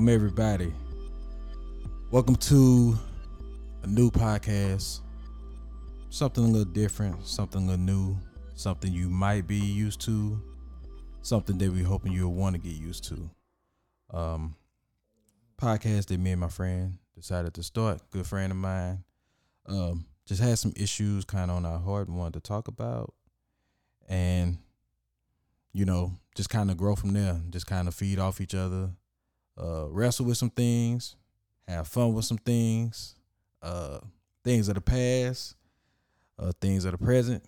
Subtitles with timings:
[0.00, 0.72] Welcome everybody.
[2.10, 2.98] Welcome to
[3.82, 5.00] a new podcast.
[6.08, 8.16] Something a little different, something a little new,
[8.54, 10.40] something you might be used to,
[11.20, 13.30] something that we hoping you'll want to get used to.
[14.10, 14.56] Um
[15.60, 18.00] podcast that me and my friend decided to start.
[18.10, 19.04] Good friend of mine.
[19.66, 23.12] Um just had some issues kind of on our heart and wanted to talk about.
[24.08, 24.56] And
[25.74, 28.92] you know, just kind of grow from there, just kind of feed off each other,
[29.60, 31.16] uh, wrestle with some things,
[31.68, 33.14] have fun with some things,
[33.62, 33.98] uh,
[34.42, 35.56] things of the past,
[36.38, 37.44] uh, things of the present,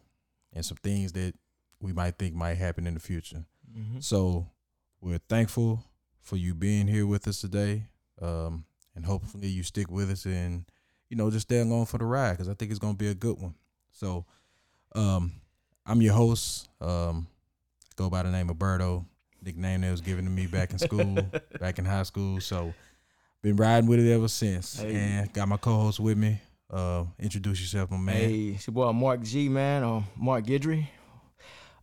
[0.53, 1.35] and some things that
[1.81, 3.45] we might think might happen in the future.
[3.77, 4.01] Mm-hmm.
[4.01, 4.47] So
[5.01, 5.83] we're thankful
[6.21, 7.87] for you being here with us today,
[8.21, 8.65] um,
[8.95, 10.65] and hopefully you stick with us and
[11.09, 13.15] you know just stay along for the ride because I think it's gonna be a
[13.15, 13.55] good one.
[13.91, 14.27] So,
[14.95, 15.33] um,
[15.85, 16.69] I'm your host.
[16.81, 17.27] Um,
[17.97, 19.05] go by the name of Berto,
[19.43, 21.19] nickname that was given to me back in school,
[21.61, 22.41] back in high school.
[22.41, 22.73] So,
[23.43, 24.81] been riding with it ever since.
[24.81, 24.95] Hey.
[24.95, 26.41] And got my co-host with me.
[26.71, 28.17] Uh, introduce yourself, my man.
[28.17, 30.87] Hey, it's your boy Mark G, man, or Mark Guidry.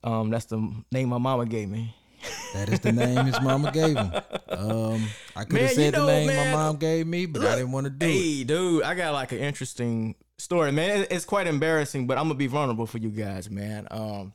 [0.04, 0.58] Um, that's the
[0.92, 1.96] name my mama gave me.
[2.54, 4.12] That is the name his mama gave him.
[4.50, 7.46] Um, I could have you said know, the name man, my mom gave me, but
[7.46, 8.12] I didn't want to do it.
[8.12, 11.06] Hey, dude, I got like an interesting story, man.
[11.12, 13.88] It's quite embarrassing, but I'm gonna be vulnerable for you guys, man.
[13.92, 14.34] Um,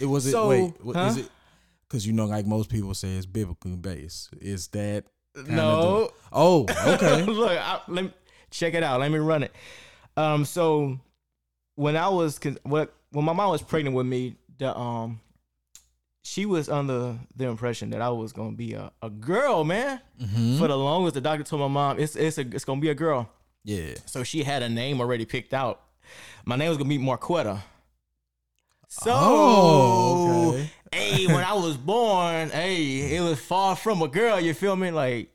[0.00, 0.36] It was it.
[0.36, 1.20] Wait, what is huh?
[1.20, 1.30] it?
[1.88, 4.30] Because you know, like most people say, it's biblical based.
[4.40, 5.04] Is that?
[5.46, 7.22] no, the- oh, okay.
[7.26, 8.12] Look, I, let me
[8.50, 9.00] check it out.
[9.00, 9.52] Let me run it.
[10.16, 10.98] Um, so
[11.76, 15.20] when I was, what when my mom was pregnant with me, the um,
[16.24, 20.00] she was under the impression that I was gonna be a, a girl, man.
[20.20, 20.58] Mhm.
[20.58, 22.94] For the longest, the doctor told my mom it's it's a, it's gonna be a
[22.94, 23.30] girl.
[23.64, 23.94] Yeah.
[24.06, 25.80] So she had a name already picked out.
[26.44, 27.60] My name was gonna be Marquetta.
[28.90, 30.70] So, Oh, okay.
[30.92, 34.40] Hey, when I was born, hey, it was far from a girl.
[34.40, 34.90] You feel me?
[34.90, 35.34] Like,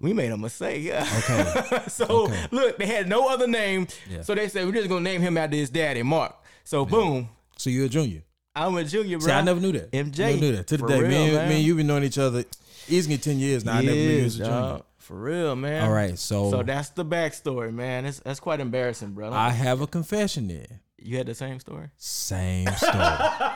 [0.00, 0.82] we made a mistake.
[0.84, 1.06] Yeah.
[1.18, 1.82] Okay.
[1.88, 2.46] so Okay.
[2.50, 3.86] look, they had no other name.
[4.10, 4.22] Yeah.
[4.22, 6.34] So they said we're just gonna name him after his daddy, Mark.
[6.64, 8.22] So boom, So you're a junior.
[8.54, 9.26] I'm a junior, bro.
[9.26, 9.90] See, I never knew that.
[9.92, 10.18] MJ.
[10.18, 10.66] Never knew that.
[10.68, 11.48] To the day, real, me, and, man.
[11.48, 12.44] me and you been knowing each other
[12.88, 13.74] easily ten years now.
[13.74, 14.52] I never knew you was a junior.
[14.52, 14.82] dog.
[14.98, 15.84] For real, man.
[15.84, 18.04] All right, so, So that's the backstory, man.
[18.04, 19.32] That's that's quite embarrassing, bro.
[19.32, 20.66] I have a confession there.
[20.98, 21.88] you had the same story.
[21.96, 22.92] Same story.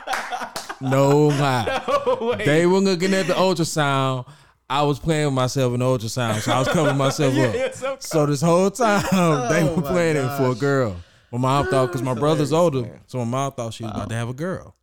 [0.80, 1.82] no lie.
[2.06, 2.46] Oh, wait.
[2.46, 4.26] They were looking at the ultrasound.
[4.68, 7.54] I was playing with myself in the ultrasound, so I was covering myself Yeah, up.
[7.54, 9.02] yeah, so- So this whole time
[9.50, 10.58] they Oh were my playing it for a gosh.
[10.58, 10.96] girl.
[11.32, 13.00] My mom thought because my brother's older, man.
[13.06, 14.74] so my mom thought she was about to have a girl.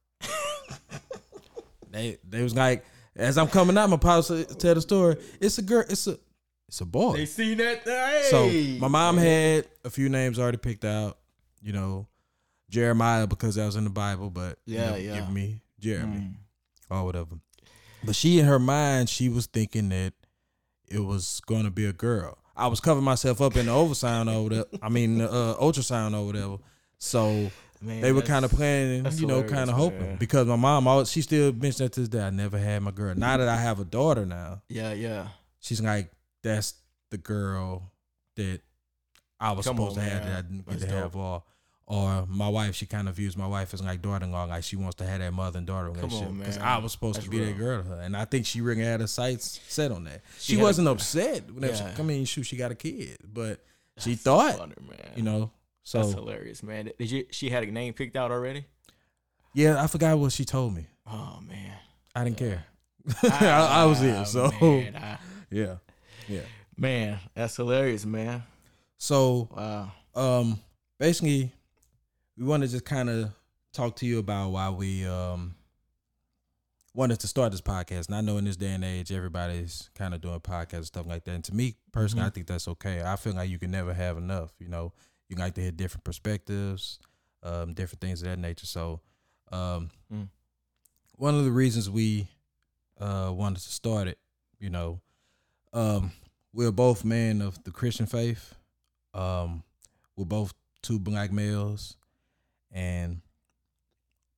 [1.92, 2.86] they they was like,
[3.16, 5.18] as I'm coming out, my pop said- tell the story.
[5.42, 5.84] It's a girl.
[5.90, 6.18] It's a
[6.68, 7.14] it's a boy.
[7.18, 7.84] They seen that.
[7.84, 8.28] Hey.
[8.30, 11.18] So my mom had a few names already picked out.
[11.62, 12.08] You know,
[12.70, 15.16] Jeremiah because that was in the Bible, but you Yeah, know, yeah.
[15.20, 16.34] give me Jeremy Mm.
[16.90, 17.36] or whatever.
[18.04, 20.14] But she in her mind, she was thinking that
[20.88, 22.38] it was going to be a girl.
[22.56, 24.66] I was covering myself up in the ultrasound or whatever.
[24.82, 26.58] I mean, uh, ultrasound or whatever.
[26.98, 27.52] So
[27.82, 30.18] Man, they were kind of planning, you know, kind of hoping man.
[30.18, 32.22] because my mom, always, she still mentioned that to this day.
[32.22, 33.14] I never had my girl.
[33.16, 35.28] Now that I have a daughter now, Yeah, yeah.
[35.60, 36.74] she's like, that's
[37.12, 37.92] the girl
[38.36, 38.62] that
[39.40, 41.16] I was Come supposed on, to have that I didn't get That's to have.
[41.16, 41.44] Or,
[41.90, 44.96] or my wife, she kind of views my wife as like daughter-in-law, like she wants
[44.98, 46.38] to have that mother and daughter on, relationship.
[46.38, 46.58] Because.
[46.58, 48.84] I was supposed That's to be that girl to her, and I think she really
[48.84, 50.22] had her sights set on that.
[50.38, 51.50] She, She wasn't upset.
[51.50, 51.96] Whenever Yeah.
[51.96, 53.64] she, I mean, shoot, she got a kid, but
[53.98, 54.74] she That's thought, funny,
[55.16, 55.52] you know.
[55.84, 56.92] So That's hilarious, man.
[57.00, 57.26] Did you?
[57.32, 58.66] She had a name picked out already.
[59.54, 60.86] yeah, I forgot what she told me.
[61.10, 61.74] Oh man,
[62.14, 62.66] I didn't care.
[63.24, 64.26] I, I was Ah, it.
[64.26, 65.18] So man, I-
[65.50, 65.76] yeah,
[66.28, 66.42] yeah.
[66.76, 68.44] man, that's hilarious, man.
[68.98, 69.92] So Wow.
[70.14, 70.60] um
[71.00, 71.54] basically
[72.38, 73.32] we want to just kind of
[73.74, 75.56] talk to you about why we um
[76.94, 78.08] wanted to start this podcast.
[78.08, 81.06] And i know in this day and age everybody's kind of doing podcasts and stuff
[81.08, 81.32] like that.
[81.32, 82.34] And to me personally i Mhm.
[82.34, 83.02] think that's okay.
[83.04, 84.94] I feel like you can never have enough you know?
[85.30, 87.00] You like to hear different perspectives
[87.44, 88.66] um different things of that nature.
[88.66, 89.02] So
[89.52, 90.30] um Mm.
[91.16, 92.28] one of the reasons we
[93.00, 94.18] uh wanted to start it
[94.60, 95.00] you know
[95.74, 96.12] um
[96.54, 98.56] we're both men of the christian faith.
[99.14, 99.64] Um
[100.16, 101.96] we're both two black males
[102.78, 103.22] and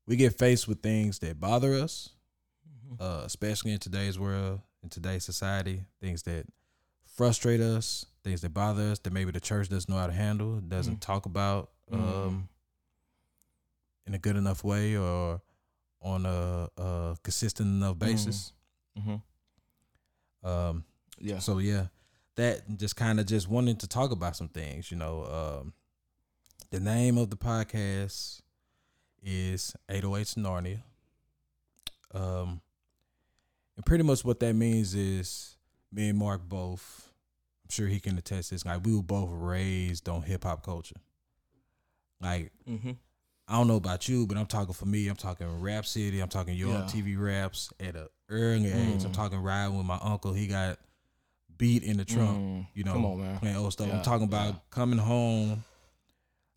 [0.08, 2.10] we get faced with things that bother us
[3.00, 6.46] uh, especially in today's world in today's society things that
[7.06, 10.60] frustrate us things that bother us that maybe the church doesn't know how to handle
[10.62, 11.02] doesn't Mm.
[11.02, 12.48] talk about um, Mm.
[14.08, 15.42] in a good enough way or
[16.02, 18.54] on a, a consistent enough basis
[18.98, 20.48] Mm-hmm.
[20.48, 20.84] um,
[21.20, 21.40] Yeah.
[21.40, 21.88] so yeah,
[22.36, 24.90] that just kind of just wanting to talk about some things.
[24.92, 25.74] You know, um,
[26.72, 28.42] the name of the podcast
[29.24, 30.82] is 808s Narnia.
[32.14, 32.62] Um,
[33.76, 35.58] and pretty much what that means is
[35.92, 37.12] me and Mark both.
[37.66, 38.66] I'm sure he can attest this.
[38.66, 40.96] Like we were both raised on hip hop culture.
[42.22, 42.92] Like Mm-hmm.
[43.48, 45.08] I don't know about you, but I'm talking for me.
[45.08, 46.20] I'm talking Rap City.
[46.20, 46.82] I'm talking Yo Yeah.
[46.84, 49.04] TV raps at a early age.
[49.04, 49.14] I'm Mm.
[49.14, 50.34] talking riding with my uncle.
[50.34, 50.78] He got
[51.58, 52.38] beat in the trunk.
[52.38, 53.40] Mm, You know, come on, man.
[53.40, 53.88] playing old stuff.
[53.88, 54.60] Yeah, I'm talking about yeah.
[54.70, 55.64] coming home.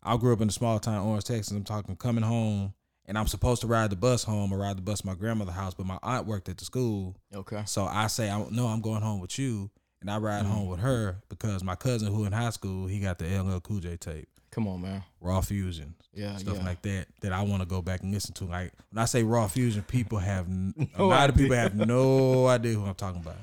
[0.03, 1.51] I grew up in a small town, Orange, Texas.
[1.51, 2.73] I'm talking coming home,
[3.05, 5.55] and I'm supposed to ride the bus home or ride the bus to my grandmother's
[5.55, 7.63] house, but my aunt worked at the school, Okay.
[7.65, 9.69] so I say, I, "No, I'm going home with you,"
[10.01, 10.49] and I ride Mm.
[10.49, 13.79] home with her because my cousin, who in high school, he got the LL Cool
[13.79, 15.03] J tape, Come on, man.
[15.19, 16.63] Raw Fusion, Yeah, stuff yeah.
[16.65, 18.45] like that, that I want to go back and listen to.
[18.45, 21.73] Like when I say Raw Fusion, people have n- a No lot of people have
[21.75, 23.37] no idea who I'm talking about.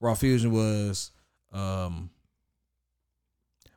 [0.00, 1.10] Raw Fusion was
[1.52, 2.08] um,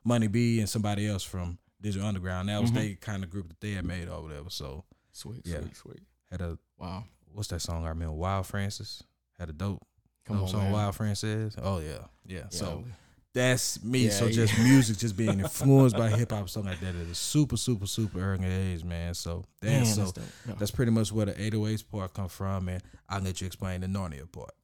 [0.04, 2.48] Money B and somebody else from Digital Underground.
[2.48, 2.74] That was Mhm.
[2.74, 4.50] they kind of group that they had made or whatever.
[4.50, 5.60] So Sweet, Yeah.
[5.60, 6.02] sweet, sweet.
[6.30, 7.04] had a Wow.
[7.32, 8.14] what's that song I remember?
[8.14, 9.02] Wild Francis
[9.38, 9.84] had a dope,
[10.24, 10.62] Come on, song.
[10.64, 10.72] man.
[10.72, 11.54] Wild Francis.
[11.58, 11.88] Oh yeah,
[12.26, 12.38] yeah.
[12.38, 12.48] Yeah.
[12.50, 12.84] So
[13.32, 14.06] that's me.
[14.06, 14.32] Yeah, so yeah.
[14.32, 17.86] just music, just being influenced by hip hop, something like that at a super, super,
[17.86, 19.14] super early age, man.
[19.14, 20.18] So Man, that's so that's.
[20.46, 20.54] Yeah.
[20.58, 23.86] that's pretty much where the 808s part come from, and I'll let you explain the
[23.86, 24.54] Narnia part.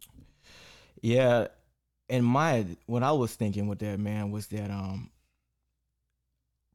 [1.02, 1.48] Yeah,
[2.08, 5.10] and my what I was thinking with that man was that um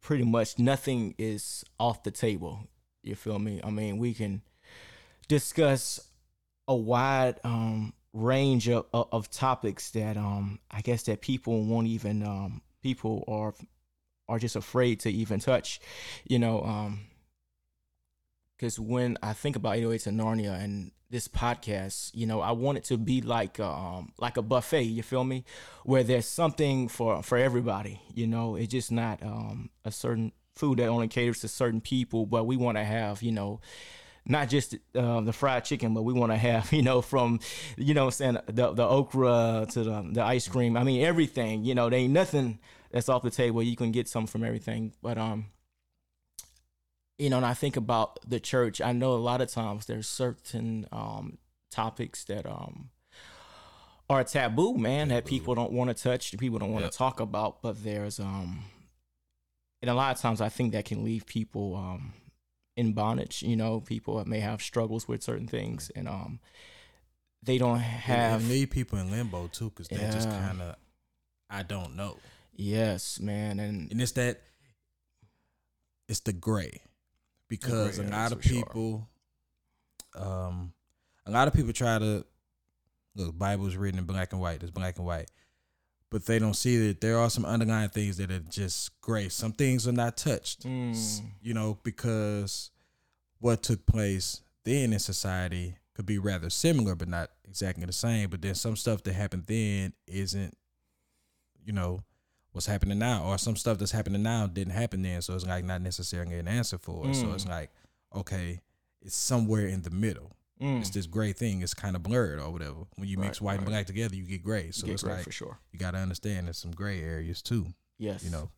[0.02, 2.68] pretty much nothing is off the table.
[3.04, 3.62] You feel me?
[3.64, 4.42] I mean, we can
[5.28, 6.00] discuss
[6.68, 12.24] a wide um range of, of, topics that um I guess that people won't even
[12.24, 13.54] um people are
[14.28, 15.80] are just afraid to even touch,
[16.28, 17.02] you know, um
[18.60, 22.78] because when I think about 808s and Narnia and this podcast, you know, I want
[22.78, 24.84] it to be like um like a buffet.
[24.84, 25.46] You feel me?
[25.86, 28.02] Where there's something for for everybody.
[28.14, 32.26] You know, it's just not um a certain food that only caters to certain people,
[32.26, 33.62] but we want to have you know.
[34.26, 37.40] Not just uh, the fried chicken, but we want to have, you know, from,
[37.78, 40.78] you know, I'm saying the the okra to the the ice cream.
[40.78, 41.64] I mean, everything.
[41.64, 42.60] You know, there ain't nothing
[42.92, 43.64] that's off the table.
[43.64, 44.94] You can get some from everything.
[45.02, 45.48] But um,
[47.20, 50.08] you know, and I think about the church, I know a lot of times there's
[50.08, 51.38] certain um,
[51.70, 52.90] topics that um,
[54.10, 56.94] are taboo, man, that people don't want to touch, that people don't want to Yep.
[56.98, 57.62] talk about.
[57.62, 58.64] But there's, um,
[59.82, 62.14] and a lot of times I think that can leave people um,
[62.76, 63.44] in bondage.
[63.44, 66.40] You know, people that may have struggles with certain things, and um,
[67.44, 68.50] they don't Have have.
[68.50, 70.42] leave people in limbo too, because they just Yeah.
[70.42, 70.76] kind of,
[71.50, 72.18] I don't know,
[72.56, 74.42] Yes, man, and and it's that,
[76.10, 76.82] it's the gray,
[77.50, 78.64] because a lot of sure.
[78.64, 79.08] people,
[80.16, 80.72] um,
[81.26, 82.26] a lot of people try to
[83.16, 83.38] look.
[83.38, 84.62] Bible's written in black and white.
[84.62, 85.30] It's black and white.
[86.12, 89.30] But they don't see that there are some underlying things that are just gray.
[89.30, 90.66] Some things are not touched.
[90.66, 91.22] Mm.
[91.42, 92.72] you know, because
[93.40, 98.30] what took place then in society could be rather similar, but not exactly the same.
[98.30, 100.58] But then some stuff that happened then isn't,
[101.64, 102.04] you know,
[102.52, 105.22] what's happening now, or some stuff that's happening now didn't happen then.
[105.22, 107.16] So it's like not necessarily an answer for it.
[107.16, 107.36] So Mm.
[107.36, 107.70] it's like,
[108.16, 108.62] okay,
[109.02, 110.36] it's somewhere in the middle.
[110.62, 110.82] Mm.
[110.82, 111.62] It's this gray thing.
[111.62, 112.86] It's kind of blurred or whatever.
[112.96, 114.72] When you mix Right, white and black together, you get gray.
[114.72, 115.60] So get it's great like for sure.
[115.72, 117.68] you got to understand there's some gray areas too.
[117.98, 118.50] Yes, You know,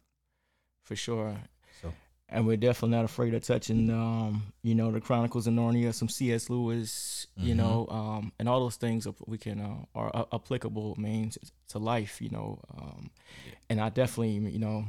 [0.83, 1.37] for sure.
[2.31, 6.07] And we're definitely not afraid of touching um you know the chronicles of narnia some
[6.09, 7.57] cs lewis you Mhm.
[7.57, 11.37] know um and all those things we can uh, are uh, applicable means
[11.69, 13.09] to life you know um
[13.45, 13.53] Yeah.
[13.69, 14.85] and i definitely you know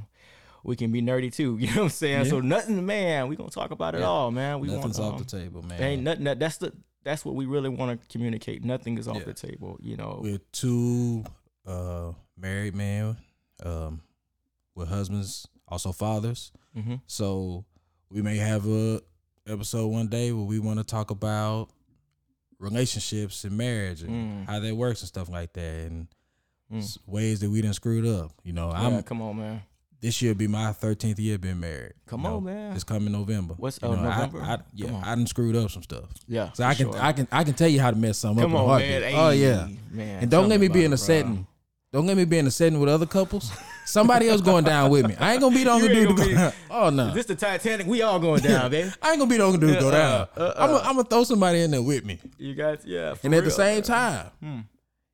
[0.64, 3.50] we can be nerdy too you know what i'm saying so nothing man we gonna
[3.50, 4.06] talk about it Yeah.
[4.06, 5.82] all man we nothing's want off um, the table, man.
[5.82, 6.72] ain't nothing that, that's the
[7.04, 9.24] that's what we really want to communicate nothing is off Yeah.
[9.24, 11.24] the table you know we're two
[11.66, 13.16] uh married men
[13.64, 14.00] um
[14.76, 17.64] with husbands also fathers hmm so
[18.10, 19.00] we may have a
[19.46, 21.68] episode one day where we want to talk about
[22.58, 24.46] relationships and marriage and Mm.
[24.46, 26.06] how that works and stuff like that and
[26.72, 26.98] Mm.
[27.06, 29.62] ways that we done screwed up you know yeah, i'm come on man
[30.00, 33.12] this year be my 13th year being married come you know, on man it's coming
[33.12, 34.42] november What's- you oh, know, I- November?
[34.42, 35.04] I, Come yeah on.
[35.04, 37.02] i done screwed up some stuff yeah so i can sure.
[37.02, 39.30] i can i can tell you how to mess something come up on man oh
[39.30, 40.96] yeah man and don't let me be in a bro.
[40.96, 41.46] setting.
[41.92, 43.52] Don't let me be in a setting with other couples.
[43.84, 45.14] Somebody else going down with me.
[45.18, 46.52] I ain't gonna be the only dude to go be- down.
[46.70, 47.08] Oh no.
[47.08, 47.86] Is this the Titanic?
[47.86, 48.90] We all going down, baby.
[49.02, 50.28] I ain't gonna be the only dude to go Uh, down.
[50.36, 50.54] uh, uh.
[50.56, 52.18] I'm gonna I'm gonna throw somebody in there with me.
[52.38, 53.14] You guys, yeah.
[53.22, 53.82] And at the same man.
[53.82, 54.60] time, Hmm.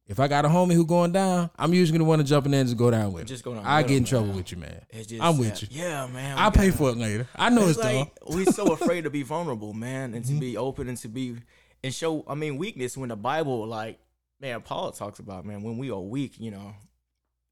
[0.06, 2.52] if I got a homie who going down, I'm usually gonna want to jump in
[2.52, 3.26] there and just go down with.
[3.26, 4.36] Just go down I get in trouble man.
[4.36, 4.80] with you, man.
[4.90, 5.68] It's just, I'm uh, with you.
[5.72, 6.38] Yeah, man.
[6.38, 7.26] I'll pay for it later.
[7.34, 10.56] I know it's, It's like we so afraid to be vulnerable, man, and to be
[10.56, 11.38] open and to be
[11.82, 12.24] and show.
[12.28, 12.96] I mean, weakness.
[12.96, 13.98] When the Bible, like,
[14.40, 16.74] man, Paul talks about, man, when we are weak, you know,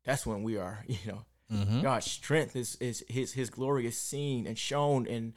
[0.04, 1.80] that's when we are, you know, Mhm.
[1.82, 5.32] God's strength is is his his glory is seen and shown in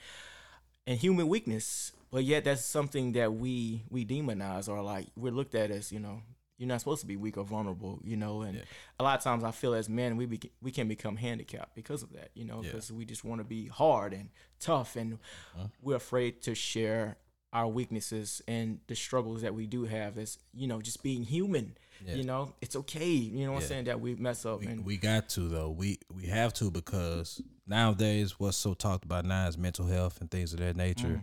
[0.87, 1.91] in human weakness.
[2.11, 5.99] But yet that's something that we we demonize or like we're looked at as, you
[5.99, 6.23] know,
[6.57, 8.41] you're not supposed to be weak or vulnerable, you know.
[8.41, 8.63] And Yeah.
[8.99, 12.01] a lot of times I feel as men we be, we can become handicapped because
[12.01, 12.71] of that, you know, Yeah.
[12.71, 15.13] because we just want to be hard and tough, and
[15.55, 15.67] Uh-huh.
[15.79, 17.17] we're afraid to share
[17.51, 21.75] our weaknesses and the struggles that we do have as you know just being human.
[22.05, 22.15] Yeah.
[22.15, 23.09] You know, it's okay.
[23.09, 23.63] You know what Yeah.
[23.65, 25.69] I'm saying that we mess up We, and we got to though.
[25.69, 30.31] We we have to because nowadays what's so talked about now is mental health and
[30.31, 31.21] things of that nature.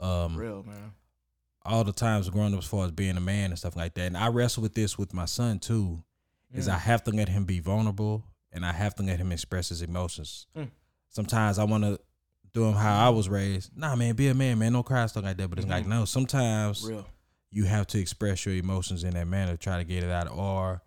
[0.00, 0.92] Um, real man.
[1.64, 4.02] all the times growing up as far as being a man and stuff like that.
[4.06, 6.02] And I wrestle with this with my son too.
[6.52, 6.72] Is Mm.
[6.74, 9.82] I have to let him be vulnerable and I have to let him express his
[9.82, 10.46] emotions.
[10.56, 10.70] Mm.
[11.08, 11.98] Sometimes I want to
[12.52, 13.76] do him how I was raised.
[13.76, 14.72] Nah, man, be a man, man.
[14.72, 15.48] Don't cry stuff like that.
[15.48, 15.88] But it's like Mhm.
[15.88, 16.04] no.
[16.04, 17.06] Sometimes Real.
[17.50, 20.82] you have to express your emotions in that manner, try to get it out, or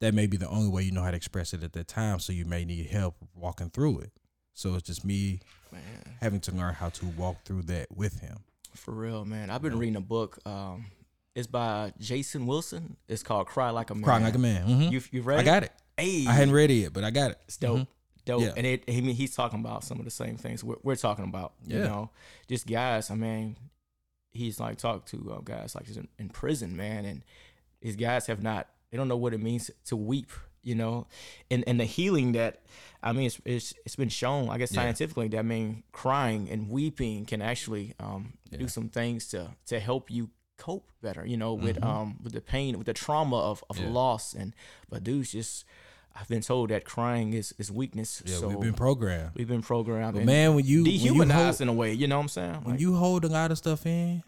[0.00, 2.18] that may be the only way you know how to express it at that time.
[2.20, 4.12] So you may need help walking through it.
[4.54, 5.40] So it's just me
[5.72, 5.82] Man.
[6.20, 8.38] having to learn how to walk through that with him.
[8.74, 9.50] For real, man.
[9.50, 10.38] I've been reading a book.
[10.46, 10.86] Um,
[11.34, 12.96] it's by Jason Wilson.
[13.08, 14.66] It's called "Cry Like a Man." Crying like a man.
[14.66, 14.92] Mhm.
[14.92, 15.38] You you read?
[15.40, 15.72] I got it.
[15.96, 17.38] Hey, I hadn't read it yet, but I got it.
[17.46, 17.86] It's dope, Mhm.
[18.26, 18.42] Dope.
[18.42, 18.52] Yeah.
[18.56, 21.24] And it, I mean, he's talking about some of the same things we're, we're talking
[21.24, 21.54] about.
[21.66, 22.10] You know,
[22.48, 23.10] just guys.
[23.10, 23.56] I mean,
[24.32, 27.22] he's like talked to uh, guys like he's in, in prison, man, and
[27.80, 28.68] these guys have not.
[28.90, 30.30] They don't know what it means to weep.
[30.62, 31.06] You know,
[31.48, 32.62] and and the healing that
[33.00, 34.48] I mean, it's it's, it's been shown.
[34.50, 34.82] I guess Yeah.
[34.82, 38.58] scientifically that I mean, crying and weeping can actually um, Yeah.
[38.58, 41.24] do some things to to help you cope better.
[41.24, 41.86] You know, with Mhm.
[41.86, 43.90] um with the pain, with the trauma of of Yeah.
[43.90, 44.54] loss, and
[44.90, 45.64] but dudes just.
[46.18, 48.22] I've been told that crying is, is weakness.
[48.24, 49.32] Yeah, so we've been programmed.
[49.34, 51.92] we've been programmed But man, when you when you dehumanized hold, in a way.
[51.92, 52.54] You know what I'm saying?
[52.62, 54.22] when Like, you hold a lot of stuff in,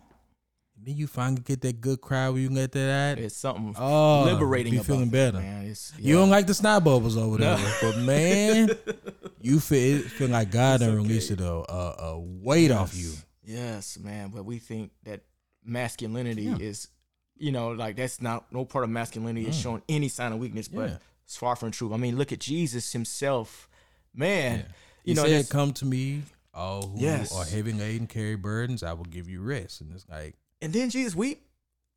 [0.80, 3.18] then you finally get that good cry where you can let that out.
[3.18, 4.72] it's something Oh, liberating.
[4.72, 5.38] Be about feeling it, better.
[5.38, 5.66] man.
[5.66, 7.56] It's, You don't like the snot bubbles over No.
[7.56, 8.70] there, but man,
[9.40, 10.96] you feel it feel like God and done okay.
[11.08, 13.12] released it a, a, a weight off you.
[13.42, 14.30] Yes, man.
[14.32, 15.22] But we think that
[15.64, 16.58] masculinity Yeah.
[16.60, 16.88] is,
[17.36, 19.62] you know, like that's not no part of masculinity is Mm.
[19.62, 20.96] showing any sign of weakness, but Yeah.
[21.28, 21.92] It's far from true.
[21.92, 23.68] I mean, look at Jesus himself,
[24.14, 24.60] man.
[24.60, 24.64] Yeah.
[25.04, 26.22] You He know, said, "Come to me,
[26.54, 27.34] all who Yes.
[27.36, 28.82] are heavy laden, carry burdens.
[28.82, 31.42] I will give you rest." And it's like, and then Jesus weep.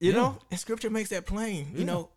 [0.01, 0.17] You Yeah.
[0.17, 1.69] know, and Scripture makes that plain.
[1.71, 1.79] Yeah.
[1.79, 2.09] You know,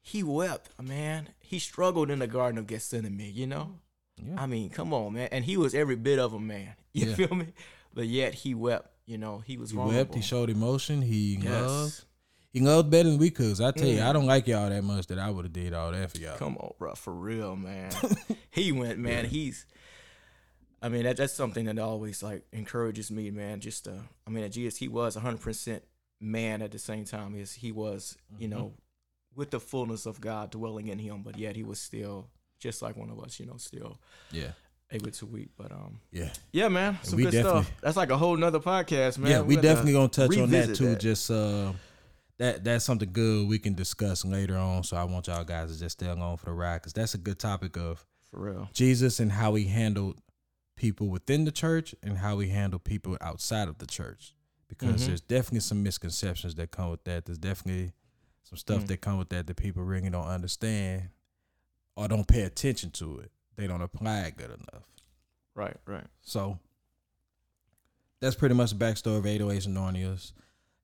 [0.00, 1.28] he wept, man.
[1.38, 3.34] He struggled in the Garden of Gethsemane.
[3.34, 3.78] You know.
[4.16, 5.28] yeah, I mean, come on, man.
[5.30, 6.74] And he was every bit of a man.
[6.94, 7.48] You feel me?
[7.94, 8.90] But yet he wept.
[9.06, 9.98] You know, he was he vulnerable.
[9.98, 10.14] wept.
[10.16, 11.02] He showed emotion.
[11.02, 12.04] He loved.
[12.52, 13.60] He loved better than we could.
[13.60, 14.06] I tell you, Mm.
[14.08, 16.38] I don't like y'all that much that I would have did all that for y'all.
[16.38, 16.94] Come on, bro.
[16.94, 17.92] For real, man.
[18.50, 19.26] he went, man.
[19.26, 19.66] He's.
[20.80, 23.60] I mean, that that's something that always like encourages me, man.
[23.60, 23.92] Just uh,
[24.26, 25.82] I mean, at Jesus, he was 100 percent
[26.20, 27.34] man at the same time.
[27.34, 28.50] Is he was, you Mhm.
[28.52, 28.72] know,
[29.34, 32.28] with the fullness of God dwelling in him, but yet he was still
[32.60, 33.98] just like one of us, you know, still
[34.32, 34.52] Yeah,
[34.90, 35.50] able to weep.
[35.56, 37.70] But um, yeah, yeah, man, some we good stuff.
[37.82, 39.30] That's like a whole nother podcast, man.
[39.30, 39.40] yeah.
[39.42, 40.86] We We're definitely gonna touch on that too.
[40.90, 41.00] that.
[41.00, 41.72] Just uh,
[42.38, 44.84] that that's something good we can discuss later on.
[44.84, 47.18] So I want y'all guys to just stay along for the ride because that's a
[47.18, 48.68] good topic of for real.
[48.72, 50.20] Jesus and how he handled
[50.76, 54.34] people within the church and how he handled people outside of the church.
[54.68, 55.06] Because Mhm.
[55.06, 57.24] there's definitely some misconceptions that come with that.
[57.24, 57.92] There's definitely
[58.44, 58.86] some stuff Mm.
[58.88, 61.08] that come with that that people really don't understand
[61.96, 63.32] or don't pay attention to it.
[63.56, 64.84] They don't apply it good enough.
[65.54, 66.06] Right, right.
[66.22, 66.60] So
[68.20, 70.32] that's pretty much the backstory of 808s and Narnias.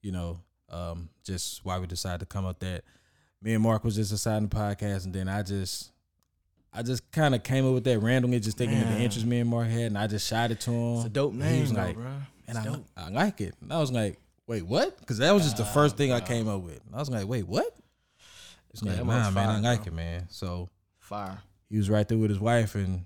[0.03, 2.83] You know, um, just why we decided to come up that.
[3.43, 5.93] Me and Mark was just deciding the podcast, and then I just,
[6.73, 9.41] I just kind of came up with that randomly, just thinking of the interest me
[9.41, 10.97] and Mark had, and I just shot it to him.
[10.97, 12.07] It's a dope And name, He was like, bro.
[12.49, 12.87] and I, dope.
[12.97, 13.55] I like it.
[13.61, 14.99] And I was like, wait, what?
[14.99, 16.81] Because that was just the first thing I came up with.
[16.87, 17.67] And I was like, wait, what?
[18.71, 19.93] It's Yeah, like, nah, man, I like bro.
[19.93, 20.27] it, man.
[20.31, 20.69] So
[20.99, 21.39] Fire.
[21.69, 23.05] he was right there with his wife and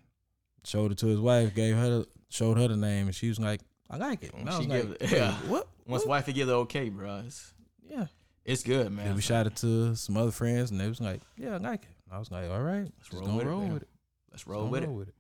[0.65, 3.61] showed it to his wife, gave her, showed her the name, and she was like,
[3.91, 4.35] I like it.
[4.35, 5.33] And I She was give like, it- yeah.
[5.49, 5.67] what?
[5.87, 6.09] Once What?
[6.27, 7.53] wife give the okay, bro, it's,
[7.89, 8.07] Yeah.
[8.45, 9.07] it's good, man.
[9.07, 11.85] Then we shot it to some other friends, and they was like, yeah, I like
[11.85, 11.89] it.
[12.07, 13.73] And I was like, all right, let's roll roll, with it, roll man.
[13.75, 13.89] with it.
[14.31, 14.87] Let's Let's roll with it.
[14.87, 15.15] roll with it.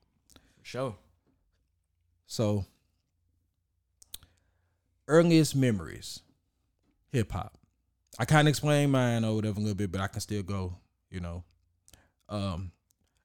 [0.58, 0.96] For sure.
[2.26, 2.66] So,
[5.06, 6.20] earliest memories,
[7.10, 7.56] hip hop.
[8.18, 10.76] I kind of explained mine or whatever a little bit, but I can still go.
[11.10, 11.44] You know,
[12.28, 12.72] um,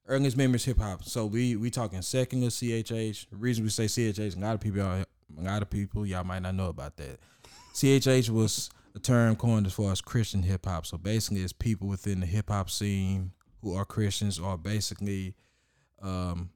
[0.06, 1.04] earliest memories, hip hop.
[1.04, 3.28] So we we talking secular CHH.
[3.30, 5.04] The reason we say CHH, is a lot of people,
[5.38, 7.18] a lot of people, y'all might not know about that.
[7.74, 10.86] CHH was a term coined as far as Christian hip hop.
[10.86, 15.34] So basically, it's people within the hip hop scene who are Christians or basically
[16.02, 16.50] um,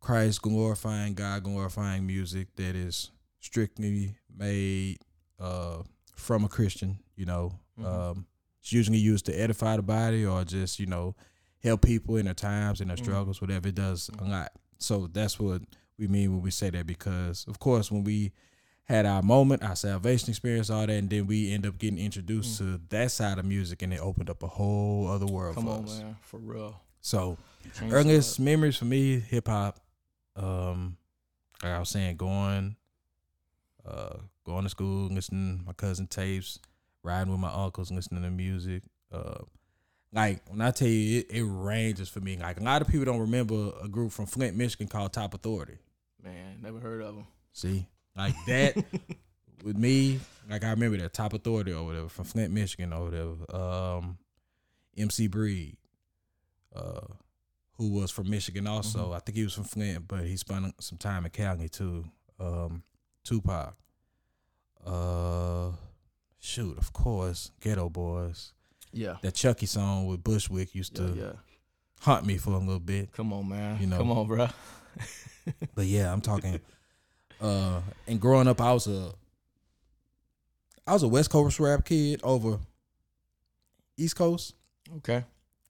[0.00, 3.10] Christ glorifying, God glorifying music that is
[3.40, 4.98] strictly made
[5.40, 5.82] uh,
[6.16, 6.98] from a Christian.
[7.16, 7.84] You know, Mhm.
[7.86, 8.26] um,
[8.60, 11.14] it's usually used to edify the body or just you know
[11.62, 13.04] help people in their times and their Mhm.
[13.04, 13.68] struggles, whatever.
[13.68, 14.20] It does Mhm.
[14.26, 14.52] a lot.
[14.78, 15.62] So that's what
[15.98, 18.32] we mean when we say that because, of course, when we
[18.84, 22.58] had our moment, our salvation experience, all that, and then we end up getting introduced
[22.58, 25.58] to that side of music, and it opened up a whole other world Mm.
[25.60, 25.98] Come for on, us.
[26.00, 26.80] man, for real.
[27.00, 27.38] So
[27.82, 29.80] earliest memories for me, hip hop.
[30.36, 30.96] Um,
[31.62, 32.76] like I was saying, going,
[33.86, 36.58] uh, going to school, listening to my cousin tapes,
[37.02, 38.82] riding with my uncles, listening to music.
[39.12, 39.44] Uh,
[40.14, 42.36] like when I tell you, it, it ranges for me.
[42.36, 45.78] Like a lot of people don't remember a group from Flint, Michigan called Top Authority.
[46.22, 47.26] Man, never heard of them.
[47.52, 48.76] See, like that
[49.64, 53.56] with me, like I remember that Top Authority or whatever from Flint, Michigan or whatever.
[53.56, 54.18] Um,
[54.96, 55.76] MC Breed,
[56.74, 57.00] uh,
[57.72, 59.12] who was from Michigan also.
[59.12, 62.04] I think he was from Flint, but he spent some time in Cali too.
[62.38, 62.84] Um,
[63.24, 63.74] Tupac.
[64.86, 65.70] Uh,
[66.38, 68.53] shoot, of course, Geto Boys.
[68.94, 69.16] Yeah.
[69.22, 71.32] That Chucky song with Bushwick used Yeah, to yeah.
[72.00, 73.12] haunt me for a little bit.
[73.12, 73.78] Come on, man.
[73.80, 73.98] You know.
[73.98, 74.48] Come on, bro.
[75.74, 76.58] But yeah, I'm talking.
[77.40, 79.12] uh, and growing up, I was a,
[80.86, 82.58] I was a West Coast rap kid over
[83.98, 84.54] East Coast.
[84.98, 85.22] Okay.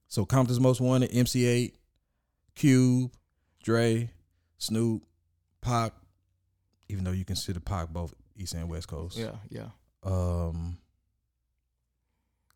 [0.07, 1.73] So Compton's Most Wanted, MC Eiht,
[2.55, 3.11] Cube,
[3.65, 4.09] Dre,
[4.59, 5.03] Snoop,
[5.61, 5.93] Pac.
[6.89, 9.17] Even though you consider Pac both East and West Coast.
[9.17, 9.67] Yeah, yeah.
[10.05, 10.77] Um.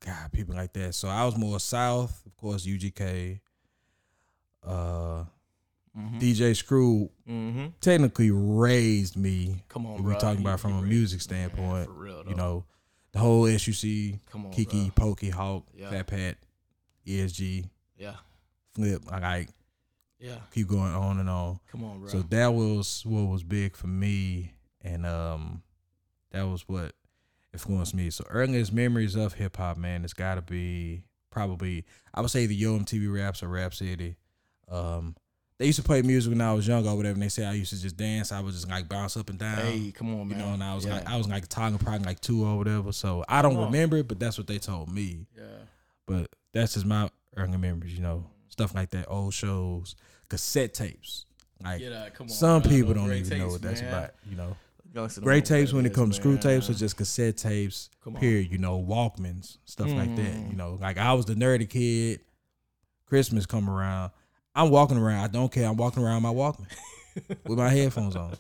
[0.05, 0.95] God, people like that.
[0.95, 3.41] So I was more South, of course, UGK.
[4.67, 5.25] Uh,
[5.99, 6.19] Mm-hmm.
[6.19, 7.67] DJ Screw mm-hmm.
[7.81, 11.93] technically raised me Come on, we're we talking about from a music Man, standpoint, for
[11.93, 12.65] real, you know,
[13.13, 15.07] the whole SUC, Come on, Keke, bro.
[15.07, 15.91] Pokey, Hawk, Yeah.
[15.91, 16.37] Fat Pat,
[17.07, 18.15] ESG, Yeah,
[18.75, 19.03] Flip.
[19.11, 19.49] I like
[20.21, 20.37] yeah.
[20.53, 21.59] keep going on and on.
[21.73, 22.09] Come on, bro.
[22.09, 25.63] So that was what was big for me, and um,
[26.31, 26.93] that was what
[27.53, 28.11] influenced me.
[28.11, 31.85] So earliest memories of hip hop, man, it's got to be probably
[32.15, 34.17] I would say the Yo MTV Raps or Rap City.
[34.71, 35.17] Um,
[35.59, 37.53] they used to play music when I was young or whatever, and they say I
[37.53, 38.31] used to just dance.
[38.31, 39.57] I was just like bounce up and down.
[39.57, 40.39] hey, come on, man.
[40.39, 40.95] You know, and I was yeah.
[40.95, 42.93] like, I was like talking probably like two or whatever.
[42.93, 45.27] So I don't remember it, but that's what they told me.
[45.37, 45.43] yeah.
[46.07, 49.97] But that's just my early memories, you know, stuff like that, old shows,
[50.29, 51.27] cassette tapes.
[51.63, 52.15] Like out.
[52.15, 52.29] Come on.
[52.29, 52.71] some bro.
[52.71, 53.93] people don't even know what that's man.
[53.93, 54.57] about, you know.
[55.01, 57.91] Youngsters don't Great tapes when it comes to screw tapes or just cassette tapes.
[58.03, 58.21] Come on.
[58.21, 58.51] Period.
[58.51, 60.35] You know, Walkmans, stuff like that.
[60.35, 60.51] Mm.
[60.51, 62.21] You know, like I was the nerdy kid.
[63.07, 64.11] Christmas come around.
[64.55, 65.25] I'm walking around.
[65.25, 65.67] I don't care.
[65.69, 66.67] I'm walking around my Walkman
[67.47, 68.35] with my headphones on.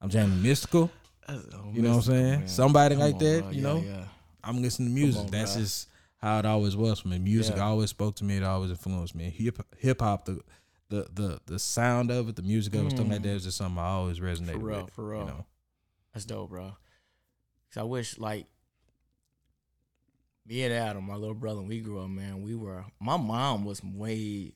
[0.00, 0.90] I'm jamming Mystikal.
[1.28, 2.38] You know what I'm saying?
[2.40, 2.48] man.
[2.48, 3.50] Somebody Come like on, that, bro.
[3.50, 3.80] you Yeah, know.
[3.86, 4.04] Yeah.
[4.42, 5.20] I'm listening to music.
[5.22, 5.60] on, That's bruh.
[5.60, 7.18] just how it always was for me.
[7.18, 7.64] Music Yeah.
[7.66, 8.38] always spoke to me.
[8.38, 9.30] It always influenced me.
[9.30, 10.40] Hip hip hop, the,
[10.88, 13.22] the the the sound of it, the music of it, stuff like Mm.
[13.24, 14.92] that is just something I always resonated For real, with.
[14.94, 15.20] for real.
[15.20, 15.46] You know?
[16.12, 16.76] That's dope, bro.
[17.72, 18.46] Cause I wish like
[20.46, 22.84] me and Adam, my little brother, when we grew up, man, we were.
[23.00, 24.54] My mom was way.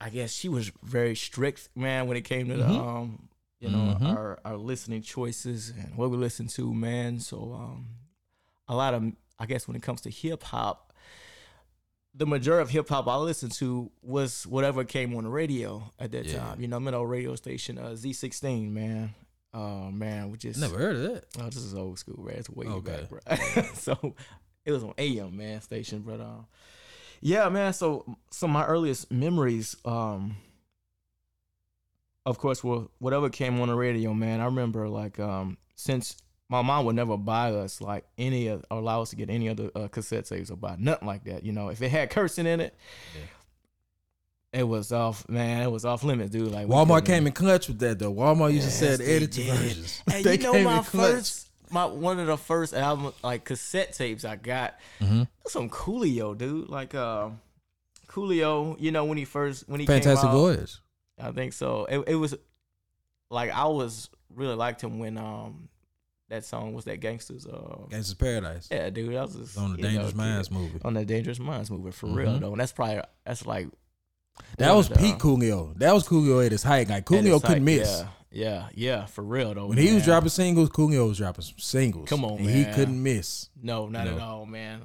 [0.00, 2.80] I guess she was very strict, man, when it came to the Mhm.
[2.80, 3.28] um,
[3.60, 4.02] you know, Mhm.
[4.14, 7.20] our our listening choices and what we listen to, man.
[7.20, 7.86] So um,
[8.68, 10.92] a lot of I guess when it comes to hip hop,
[12.14, 16.10] the majority of hip hop I listened to was whatever came on the radio at
[16.12, 16.38] that Yeah.
[16.38, 16.60] time.
[16.60, 19.14] You know, I'm in a radio station, uh, Z16, man.
[19.54, 21.24] Oh man, we just Never heard of that.
[21.38, 22.34] Oh, this is old school, man.
[22.36, 23.06] It's way Okay.
[23.08, 23.64] back, bro.
[23.74, 24.14] so
[24.64, 26.00] it was on AM, man, station.
[26.04, 26.46] But um,
[27.20, 27.72] yeah, man.
[27.72, 30.36] So some of my earliest memories, um,
[32.26, 34.40] of course, were whatever came on the radio, man.
[34.40, 36.16] I remember like um, since
[36.48, 39.48] my mom would never buy us like any of or allow us to get any
[39.48, 41.44] other uh, cassette tapes or buy nothing like that.
[41.44, 42.74] You know, if it had cursing in it.
[44.54, 45.62] It was off, man.
[45.62, 46.52] It was off limits, dude.
[46.52, 48.12] Like Walmart came in clutch with that though.
[48.14, 50.02] Walmart used to Yes, sell they edited versions.
[50.22, 54.36] They you know my first, my one of the first album like cassette tapes I
[54.36, 54.78] got.
[55.00, 55.26] Mhm.
[55.48, 56.68] Some Coolio, dude.
[56.68, 57.30] Like uh,
[58.08, 58.76] Coolio.
[58.80, 60.78] You know when he first when he Fantastic came out, Fantastic Voyage.
[61.18, 61.84] I think so.
[61.86, 62.34] It, it was
[63.30, 65.68] like I was really liked him when um
[66.28, 67.46] that song was that Gangsters.
[67.46, 68.68] Uh, Gangsta's Paradise.
[68.70, 69.14] yeah, dude.
[69.14, 70.16] That was It's on the know, Dangerous kid.
[70.16, 70.80] Minds movie.
[70.84, 72.40] On the Dangerous Minds movie for real Mhm.
[72.40, 72.52] though.
[72.52, 73.68] And that's probably that's like
[74.58, 75.76] That was of the- Coolio.
[75.78, 76.88] That was Coolio at his height.
[76.88, 77.62] Like Coolio couldn't height.
[77.62, 78.00] miss.
[78.00, 79.66] Yeah, yeah, yeah, for real though.
[79.66, 82.08] When he was dropping singles, Coolio was dropping some singles.
[82.08, 83.48] Come on, and he couldn't miss.
[83.62, 84.82] No, not at all, man.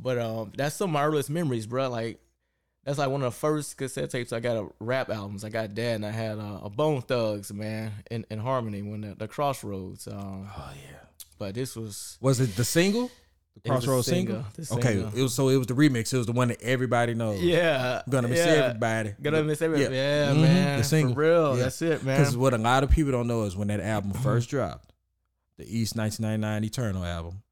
[0.00, 1.88] But um, that's some of my earliest memories, bro.
[1.90, 2.18] Like
[2.84, 5.44] that's like one of the first cassette tapes I got of rap albums.
[5.44, 9.02] I got that, and I had uh, a Bone Thugs, man, in, in Harmony when
[9.02, 10.08] the, the Crossroads.
[10.08, 10.96] Um, Oh yeah.
[11.38, 13.10] but this was Was it the single?
[13.54, 14.34] The It was the Crossroads single?
[14.36, 15.18] single, the Okay, single.
[15.18, 16.12] it was so it was the remix.
[16.12, 17.40] It was the one that everybody knows.
[17.42, 18.52] yeah, Gonna miss yeah.
[18.52, 19.14] everybody.
[19.22, 19.94] Gonna miss everybody.
[19.94, 20.30] Yeah.
[20.30, 20.78] Yeah, Mhm, man.
[20.78, 21.14] the single.
[21.14, 21.62] For real, Yeah.
[21.64, 22.18] that's it, man.
[22.18, 24.92] Because what a lot of people don't know is when that album first dropped,
[25.58, 27.42] the East 1999 Eternal album,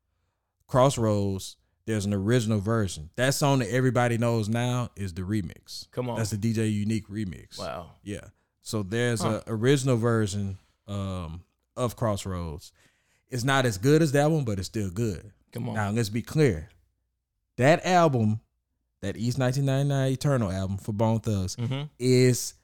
[0.67, 3.11] Crossroads, there's an original version.
[3.17, 5.91] That song that everybody knows now is the remix.
[5.91, 6.17] Come on.
[6.17, 7.59] That's the DJ U-Neek remix.
[7.59, 7.91] wow.
[8.03, 8.21] Yeah.
[8.63, 9.43] So there's Huh.
[9.47, 11.43] a original version um,
[11.77, 12.73] of Crossroads.
[13.29, 15.31] It's not as good as that one, but it's still good.
[15.53, 15.75] Come on.
[15.75, 16.69] Now let's be clear.
[17.57, 18.41] That album,
[19.03, 22.55] that East 1999 Eternal album for Bone Thugs, hmm is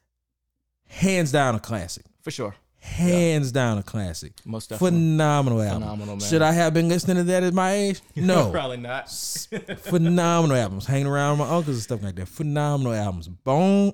[0.88, 2.05] hands down a classic.
[2.22, 2.55] For sure.
[2.79, 4.33] Hands down a classic.
[4.44, 4.99] Most definitely.
[4.99, 5.83] Phenomenal album.
[5.83, 6.29] Phenomenal, man.
[6.29, 8.01] Should I have been listening to that at my age?
[8.16, 8.51] No.
[8.53, 9.11] Probably not.
[9.11, 10.87] Phenomenal albums.
[10.87, 12.29] Hanging around with my uncles and stuff like that.
[12.29, 13.27] Phenomenal albums.
[13.29, 13.92] Bone.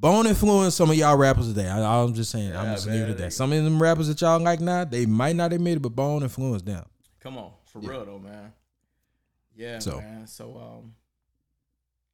[0.00, 1.68] Bone influenced some of y'all rappers today.
[1.68, 2.54] I, I'm just saying.
[2.54, 3.16] I'm Yeah, just leave it man.
[3.16, 3.32] that.
[3.32, 6.22] Some of them rappers that y'all like now, they might not admit it, but Bone
[6.22, 6.84] influenced them.
[7.20, 7.90] Come on, for Yeah.
[7.90, 8.52] real though, man.
[9.56, 10.26] Yeah, So- man.
[10.28, 10.94] So um,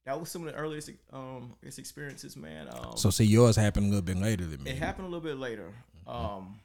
[0.07, 2.69] that was some of the earliest um experiences, man.
[2.73, 4.71] Um, So see, yours happened a little bit later than me.
[4.71, 5.71] it happened a little bit later.
[6.07, 6.61] Um,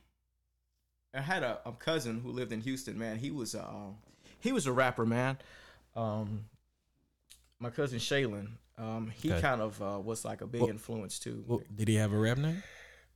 [1.13, 3.17] I had a, a cousin who lived in Houston, man.
[3.17, 3.97] He was a, um,
[4.39, 5.37] he was a rapper, man.
[5.97, 6.45] Um,
[7.59, 9.41] my cousin Shaylin, um, he Okay.
[9.41, 11.43] kind of uh, was like a big Well- influence too.
[11.47, 12.63] Well, did he have a rap name?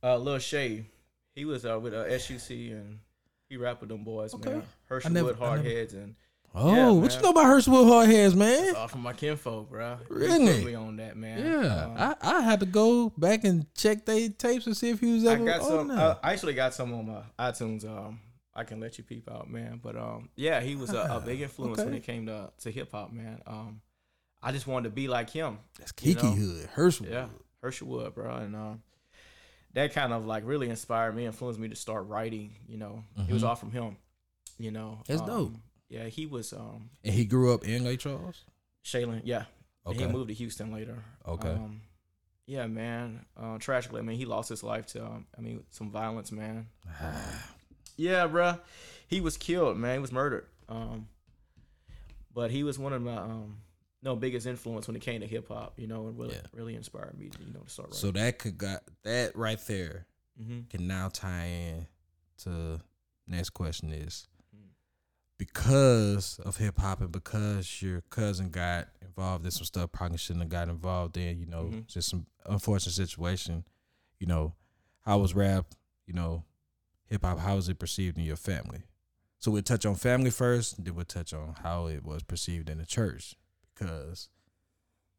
[0.02, 0.84] Uh, Lil Shay,
[1.34, 2.98] he was uh, with uh, SUC and
[3.48, 4.50] he rapped with them boys, Okay.
[4.50, 4.62] man.
[4.86, 6.14] Herschel never- Wood, I Hardheads, and
[6.56, 8.76] Oh, Yeah, what you know about Herschel Hardheads, man?
[8.76, 9.98] all from my kinfolk, bro.
[10.08, 10.64] Really?
[10.64, 11.44] me on that, man.
[11.44, 15.00] Yeah, Um, I, I had to go back and check they tapes and see if
[15.00, 15.90] he was I ever got on some.
[15.90, 17.84] Uh, I actually got some on my iTunes.
[17.84, 18.20] Um,
[18.54, 19.80] I can let you peep out, man.
[19.82, 22.92] But um, yeah, he was a, a big influence when it came to to hip
[22.92, 23.42] hop, man.
[23.48, 23.80] Um,
[24.46, 25.58] I just wanted to be like him.
[25.78, 27.06] That's you Keke know, Hood, Herschel.
[27.06, 27.26] Yeah,
[27.62, 28.82] Herschel Wood, bro, and um,
[29.72, 32.54] that kind of like really inspired me, influenced me to start writing.
[32.68, 33.48] You know, it was Mhm.
[33.48, 33.96] all from him.
[34.58, 35.52] You know, That's um, dope.
[35.88, 38.44] Yeah, he was um, And he grew up in Lake Charles.
[38.84, 39.22] Shaylin.
[39.24, 39.44] Yeah,
[39.86, 41.02] and he moved to Houston later.
[41.26, 41.48] Okay.
[41.50, 41.80] Um,
[42.46, 43.24] yeah, man.
[43.36, 46.68] Uh, tragically, I mean, he lost his life to, um, I mean, some violence, man.
[47.96, 48.58] Yeah, bruh.
[49.06, 49.94] He was killed, man.
[49.94, 50.46] He was murdered.
[50.68, 51.06] Um,
[52.34, 53.58] but he was one of my um,
[54.04, 55.78] no biggest influence when it came to hip hop.
[55.78, 56.42] You know, and really, Yeah.
[56.52, 60.60] really inspired me, you know, to start so that could got that right there hmm
[60.68, 61.86] can now tie in
[62.38, 62.80] to
[63.26, 64.68] next question is Mm.
[65.38, 70.42] because of hip hop and because your cousin got involved in some stuff probably shouldn't
[70.44, 71.86] have got involved in, you know, Mhm.
[71.86, 73.64] just some unfortunate situation,
[74.18, 74.54] you know,
[75.02, 75.74] how was rap,
[76.06, 76.44] you know,
[77.06, 78.82] hip hop, how was it perceived in your family?
[79.38, 82.78] So we'll touch on family first, then we'll touch on how it was perceived in
[82.78, 83.36] the church
[83.74, 84.28] because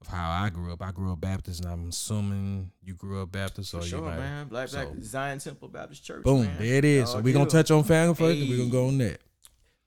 [0.02, 0.82] of how I grew up.
[0.82, 4.06] I grew up Baptist, and I'm assuming you grew up Baptist, For or sure, you
[4.06, 4.18] might.
[4.18, 4.48] man.
[4.48, 6.24] Black Black Zion Temple Baptist Church.
[6.24, 6.58] Boom, man.
[6.58, 7.10] there it is.
[7.12, 9.22] So we're gonna touch on family first, and we're gonna go on that.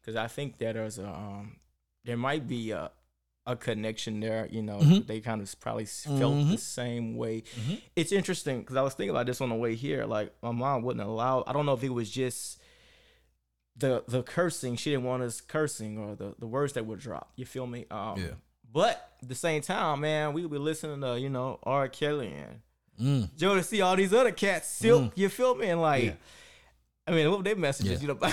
[0.01, 1.57] because I think that there's a um,
[2.05, 2.91] there might be a
[3.47, 4.47] a connection there.
[4.51, 5.07] You know, Mhm.
[5.07, 6.51] they kind of probably felt Mhm.
[6.51, 7.43] the same way.
[7.97, 10.05] It's interesting because I was thinking about this on the way here.
[10.07, 11.45] Like my mom wouldn't allow.
[11.47, 12.59] I don't know if it was just
[13.77, 14.77] the the cursing.
[14.77, 17.33] She didn't want us cursing or the the words that would drop.
[17.37, 17.87] You feel me?
[17.91, 18.35] Um, Yeah.
[18.73, 21.89] But at the same time, man, we be listening to you know R.
[21.89, 22.61] Kelly and
[23.01, 23.31] Mm.
[23.39, 25.13] Jodeci all these other cats silk.
[25.15, 25.69] You feel me?
[25.69, 26.05] And like.
[26.05, 26.13] Yeah.
[27.07, 27.99] I mean, what were their messages, Yeah.
[28.01, 28.33] you know, about,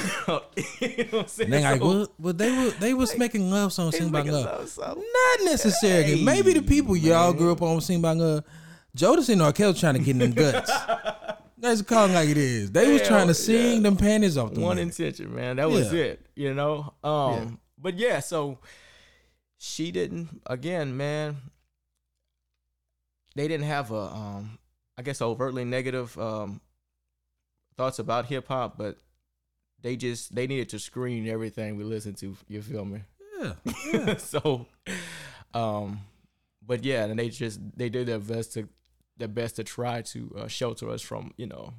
[0.81, 1.53] you know what I'm saying?
[1.53, 4.21] And they like, So- well, well, they were they was making love songs, sing by
[4.23, 4.67] love.
[4.67, 4.97] songs.
[4.97, 6.21] Not necessarily.
[6.25, 8.43] Maybe the people y'all grew up on sing by love.
[8.97, 9.53] Jodeci and R.
[9.53, 10.69] Kelly trying to get in them guts.
[11.61, 12.71] Let's call like it is.
[12.71, 13.79] They was trying to sing yeah.
[13.81, 15.55] them panties off the one intention, man.
[15.55, 16.25] That was it.
[16.35, 16.93] You know.
[17.03, 17.59] Um.
[17.77, 18.57] But yeah, so
[19.65, 20.41] she didn't.
[20.45, 21.37] Again, man.
[23.35, 24.59] They didn't have a, um,
[24.97, 26.61] I guess, overtly negative um,
[27.75, 28.97] thoughts about hip hop, but
[29.81, 32.37] they just they needed to screen everything we listened to.
[32.47, 33.01] You feel me?
[33.37, 34.17] Yeah.
[34.17, 34.67] so,
[35.53, 35.99] um,
[36.65, 38.69] but yeah, and they just they did their best to
[39.17, 41.73] their best to try to uh, shelter us from you know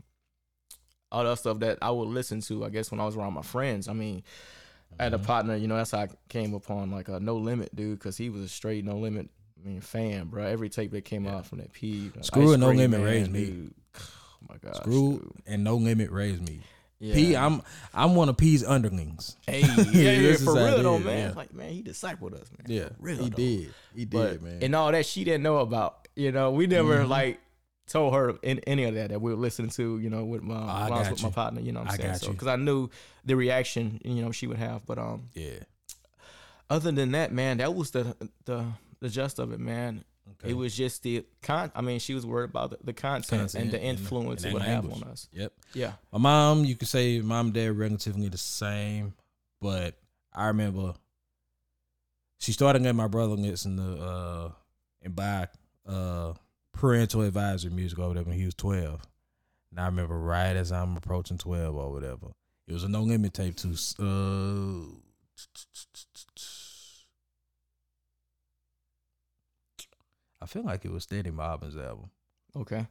[1.11, 2.64] all that stuff that I would listen to.
[2.64, 3.88] I guess when I was around my friends.
[3.88, 4.22] I mean,
[4.99, 5.57] I had a partner.
[5.57, 8.42] You know, that's how I came upon like a No Limit dude because he was
[8.42, 9.29] a straight No Limit.
[9.64, 10.44] I mean, fan, bro.
[10.44, 11.37] Every tape that came Yeah.
[11.37, 12.11] out from that P.
[12.20, 13.70] Screw and No Limit Man, raised me.
[14.42, 15.33] Oh my gosh, Screw dude.
[15.46, 16.61] and no limit raised me.
[17.01, 17.14] Yeah.
[17.14, 19.35] P, I'm I'm one of P's underlings.
[19.46, 19.61] Hey,
[19.92, 21.31] yeah, yeah, for real though, man.
[21.31, 21.35] yeah.
[21.35, 22.66] Like, man, he discipled us, man.
[22.68, 23.37] Yeah, For real, he though.
[23.37, 23.75] did.
[23.96, 24.59] He did, but man.
[24.62, 26.07] and all that she didn't know about.
[26.14, 27.09] You know, we never Mhm.
[27.09, 27.40] like
[27.87, 29.99] told her in any of that that we were listening to.
[29.99, 31.61] You know, with my I when I got with my partner.
[31.61, 32.90] You know, what I'm I saying so because I knew
[33.25, 34.87] the reaction you know she would have.
[34.87, 35.61] But um, yeah.
[36.68, 38.66] other than that, man, that was the the
[39.01, 40.05] the gist of it, man.
[40.40, 40.51] Okay.
[40.51, 41.70] It was just the con.
[41.75, 44.55] I mean, she was worried about the, the content, Content and the influence and it
[44.55, 45.29] would have on us.
[45.33, 45.53] Yep.
[45.72, 45.92] Yeah.
[46.12, 49.14] My mom, you could say mom and dad relatively the same,
[49.61, 49.94] but
[50.35, 50.94] I remember
[52.38, 54.51] she started getting my brother listen to uh
[55.03, 55.49] and buy
[55.87, 56.33] uh
[56.77, 59.03] parental advisory music or whatever when he was twelve.
[59.71, 62.29] And I remember right as I'm approaching twelve or whatever.
[62.69, 63.75] It was a no limit tape too.
[63.99, 64.97] Uh
[70.41, 72.11] I feel like it was Steady Mobb'n's album
[72.57, 72.87] Okay.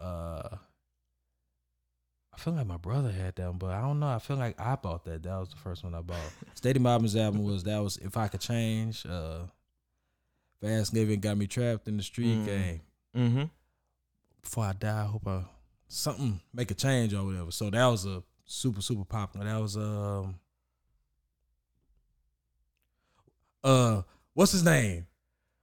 [0.00, 0.48] uh
[2.32, 4.08] I feel like my brother had that, one, but I don't know.
[4.08, 5.22] I feel like I bought that.
[5.22, 6.18] That was the first one I bought.
[6.54, 9.06] Steady Mobb'n's album was that was if I could change.
[9.06, 9.42] Uh,
[10.64, 12.46] Fast Living got me trapped in the street Mm.
[12.46, 12.80] game.
[13.14, 13.42] Mm-hmm.
[14.42, 15.42] Before I die, I hope I
[15.88, 17.50] something make a change or whatever.
[17.50, 19.44] So that was a super super popular.
[19.46, 20.36] That was um
[23.62, 24.02] uh
[24.34, 25.06] what's his name?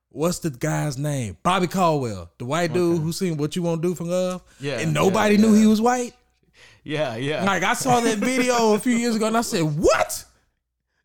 [0.10, 1.38] What's the guy's name?
[1.42, 3.04] Bobby Caldwell, the white dude Okay.
[3.04, 4.80] who sing "What You Want to Do for Love," Yeah.
[4.80, 6.14] and nobody knew he was white.
[6.84, 7.44] Yeah, yeah.
[7.46, 10.26] Like I saw that video a few years ago, and I said, "What?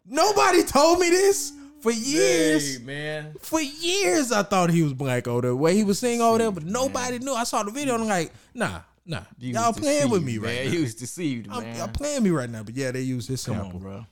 [0.05, 3.35] Nobody told me this for years." Hey, man.
[3.41, 5.57] For years, I thought he was black over there.
[5.57, 7.33] Way he was singing over there, but nobody knew.
[7.35, 10.33] I saw the video, and I'm like, "Nah, nah, You y'all was playing with me
[10.39, 10.67] deceived, right man.
[10.67, 10.73] now.
[10.73, 11.77] You was deceived, man.
[11.77, 13.77] y'all playing me right now." But yeah, they used his Come sample.
[13.77, 14.07] on, bro.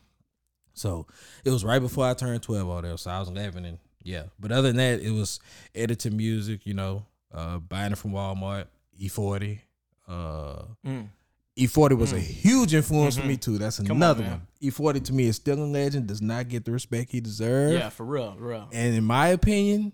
[0.74, 1.07] So
[1.44, 2.96] it was right before I turned 12 over there.
[2.96, 4.24] So I was 11 and yeah.
[4.40, 5.38] But other than that, it was
[5.74, 8.66] editing music, you know, uh, buying it from Walmart,
[9.00, 9.61] E40.
[10.09, 11.09] Uh, Mm.
[11.57, 12.21] E40 was a mm.
[12.21, 13.53] huge influence for me mm-hmm.
[13.53, 13.59] too.
[13.59, 14.31] That's on, another man.
[14.31, 14.47] one.
[14.61, 17.75] E40 to me is still a legend, does not get the respect he deserves.
[17.75, 18.69] Yeah, for real, for real.
[18.73, 19.93] And in my opinion,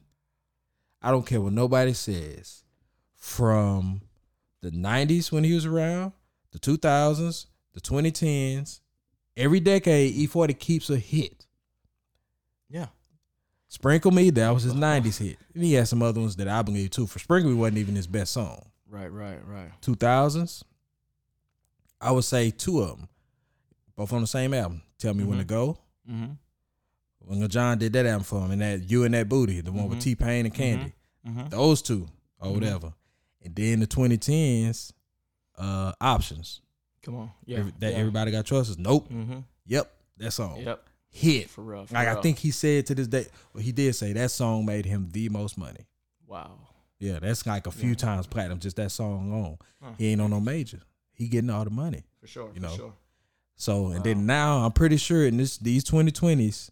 [1.03, 2.65] I don't care what nobody says.
[3.15, 4.01] From
[4.63, 6.13] the 90s when he was around,
[6.53, 8.81] the 2000s, the 2010s,
[9.37, 11.47] every decade, E40 keeps a hit.
[12.71, 12.87] Yeah.
[13.69, 15.37] Sprinkle Me, that was his 90s hit.
[15.55, 17.07] And he had some other ones that I believe too.
[17.07, 18.71] For Sprinkle Me wasn't even his best song.
[18.89, 19.71] Right, right, right.
[19.83, 20.63] 2000s,
[22.01, 23.09] I would say two of them,
[23.97, 24.83] both on the same album.
[24.99, 25.79] Tell Me When to Go.
[26.11, 26.33] Mm-hmm.
[27.21, 29.89] When John did that album for him, and that You and That Booty, the one
[29.89, 30.03] with Mhm.
[30.03, 30.93] T Pain and Kandi.
[31.27, 31.49] Mm-hmm.
[31.49, 32.09] Those two
[32.41, 32.93] or whatever.
[33.43, 34.93] And then the 2010s,
[35.59, 36.61] uh, options.
[37.03, 37.31] Come on.
[37.45, 37.59] Yeah.
[37.59, 37.99] Every- that yeah.
[37.99, 38.79] everybody got choices.
[38.79, 39.09] Nope.
[39.11, 39.39] Mm-hmm.
[39.67, 39.93] Yep.
[40.19, 40.61] That song.
[40.63, 40.87] Yep.
[41.11, 41.51] Hit.
[41.51, 41.87] For real.
[41.87, 44.65] For Like I think he said to this day, well, he did say that song
[44.67, 45.87] made him the most money.
[46.27, 46.53] Wow.
[46.99, 47.95] Yeah, that's like a few Yeah.
[47.97, 49.59] times platinum, just that song alone.
[49.83, 49.93] Huh.
[49.99, 50.81] He ain't on no major.
[51.21, 52.05] He getting all the money.
[52.21, 52.49] For sure.
[52.49, 52.77] You for know.
[52.77, 52.93] sure.
[53.57, 54.03] So and Wow.
[54.03, 56.71] then now I'm pretty sure in this these 2020s,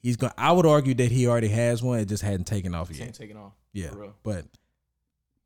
[0.00, 2.74] he's going to I would argue that he already has one, it just hadn't taken
[2.74, 3.14] off Can't yet.
[3.14, 3.54] take it off.
[3.72, 3.90] Yeah.
[4.22, 4.44] But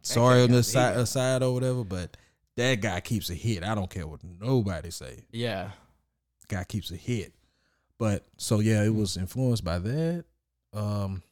[0.03, 2.17] sorry on the side aside or whatever, but
[2.57, 3.63] that guy keeps a hit.
[3.63, 5.25] I don't care what nobody say.
[5.31, 5.71] Yeah.
[6.49, 7.33] Guy keeps a hit.
[7.99, 10.25] But so yeah, it was influenced by that.
[10.73, 11.23] Um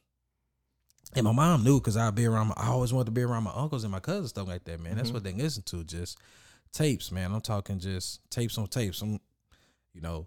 [1.14, 3.42] and my mom knew because I'd be around my, I always wanted to be around
[3.44, 4.96] my uncles and my cousins, stuff like that, man.
[4.96, 5.14] That's Mhm.
[5.14, 5.83] what they listen to.
[5.83, 6.18] Just
[6.72, 7.33] tapes, man.
[7.33, 9.00] I'm talking just tapes on tapes.
[9.02, 9.20] I'm
[9.94, 10.26] you know,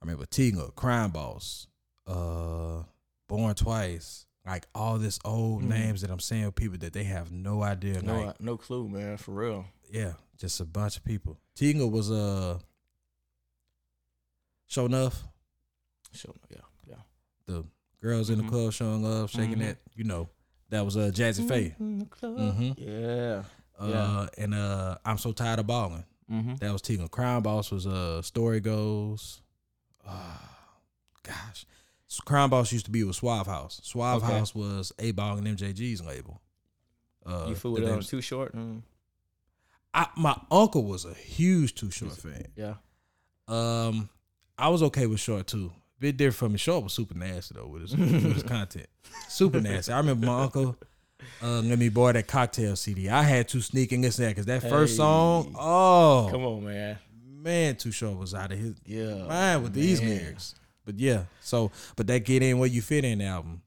[0.00, 1.66] I remember Tiga, Crime Boss,
[2.06, 2.82] uh,
[3.28, 5.68] Born Twice, like all this old Mhm.
[5.68, 8.00] names that I'm saying with people that they have no idea.
[8.02, 9.16] No, like, no clue, man.
[9.16, 9.66] For real.
[9.90, 11.38] yeah, just a bunch of people.
[11.56, 12.58] Tinga was uh
[14.66, 15.24] show enough.
[16.12, 16.34] Sure.
[16.50, 16.60] Yeah.
[16.88, 16.94] Yeah.
[17.46, 17.64] The
[18.00, 18.48] girls in the Mhm.
[18.48, 19.60] club showing love, shaking Mhm.
[19.60, 20.28] that, you know,
[20.70, 21.74] that was uh Jazze Pha.
[21.82, 22.74] Mhm.
[22.78, 23.44] Yeah.
[23.80, 26.04] Uh and uh I'm so tired of balling.
[26.30, 26.56] Mm-hmm.
[26.56, 27.08] That was Tinga.
[27.08, 29.40] Crime Boss was uh Story Goes.
[30.06, 30.38] Uh,
[31.22, 31.66] gosh.
[32.24, 33.80] Crime Boss used to be with Suave House.
[33.84, 34.32] Suave Okay.
[34.32, 36.40] House was 8Ball and MJG's label.
[37.24, 38.54] Uh, you fool the with um, too short.
[38.56, 38.82] Mm.
[39.94, 42.46] I, my uncle was a huge Too Short fan.
[42.56, 42.74] Yeah.
[43.46, 44.08] Um,
[44.58, 45.72] I was okay with Short too.
[45.98, 46.58] Bit different from me.
[46.58, 48.86] Short was super nasty though with his with his content.
[49.28, 49.92] Super nasty.
[49.92, 50.76] I remember my uncle
[51.42, 53.08] uh, let me borrow that cocktail CD.
[53.08, 54.96] I had to sneak and listen to that because that first Hey.
[54.98, 56.98] song, oh Come on, man.
[57.22, 59.26] man, Too Short was out of his Yeah.
[59.26, 60.10] mind with these man.
[60.18, 60.54] lyrics.
[60.84, 63.62] But yeah, so but that Get In Where You Fit In album,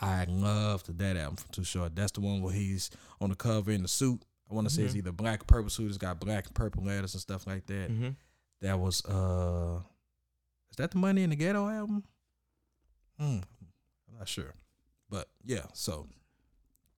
[0.00, 1.94] I loved that album from Too Short.
[1.94, 4.22] That's the one where he's on the cover in the suit.
[4.50, 4.98] I want to say it's Mhm.
[4.98, 5.88] either black or purple suit.
[5.88, 7.90] It's got black and purple letters and stuff like that.
[7.90, 8.10] Mm-hmm.
[8.60, 9.80] That was uh
[10.70, 12.04] is that the Money in the Ghetto album?
[13.18, 13.40] Hmm.
[14.10, 14.54] I'm not sure.
[15.10, 16.06] But yeah, so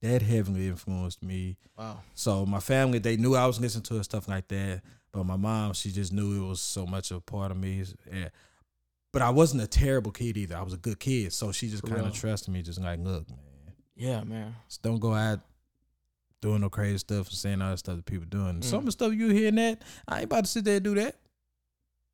[0.05, 1.57] that heavily influenced me.
[1.79, 1.99] Wow.
[2.14, 4.83] So my family, they knew I was listening to it, stuff like that.
[5.12, 7.83] But my mom, she just knew it was so much a part of me.
[8.12, 8.29] Yeah.
[9.12, 10.57] But I wasn't a terrible kid either.
[10.57, 11.33] I was a good kid.
[11.33, 13.38] So she just kind of trusted me, just like, look, man,
[13.97, 14.55] Yeah, man.
[14.69, 15.40] just don't go out
[16.43, 18.57] doing no crazy stuff and saying all the stuff that people doing.
[18.57, 18.64] Mm.
[18.64, 20.95] Some of the stuff you hearing that, I ain't about to sit there and do
[20.97, 21.17] that.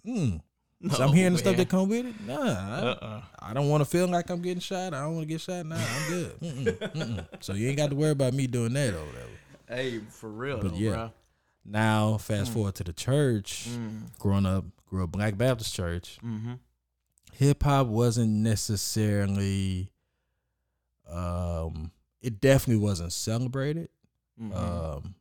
[0.06, 0.40] Mm.
[0.82, 2.14] No, so I'm hearing the stuff that come with it.
[2.26, 3.22] Nah, I, Uh-uh.
[3.40, 4.94] I don't want to feel like I'm getting shot.
[4.94, 5.66] I don't want to get shot.
[5.66, 6.40] Nah, I'm good.
[6.40, 6.64] Mm-mm,
[6.94, 7.26] mm-mm.
[7.40, 9.26] So you ain't got to worry about me doing that or whatever.
[9.68, 10.90] Hey, for real, But though, yeah.
[10.92, 11.12] bro.
[11.66, 12.54] Now, fast Mm.
[12.54, 13.68] forward to the church.
[13.68, 14.18] Mm.
[14.18, 16.18] Growing up, grew up Black Baptist church.
[16.24, 16.54] Mm-hmm.
[17.34, 19.90] Hip hop wasn't necessarily.
[21.10, 21.90] Um,
[22.22, 23.88] it definitely wasn't celebrated.
[24.40, 24.54] Mm-hmm.
[24.56, 25.14] Um,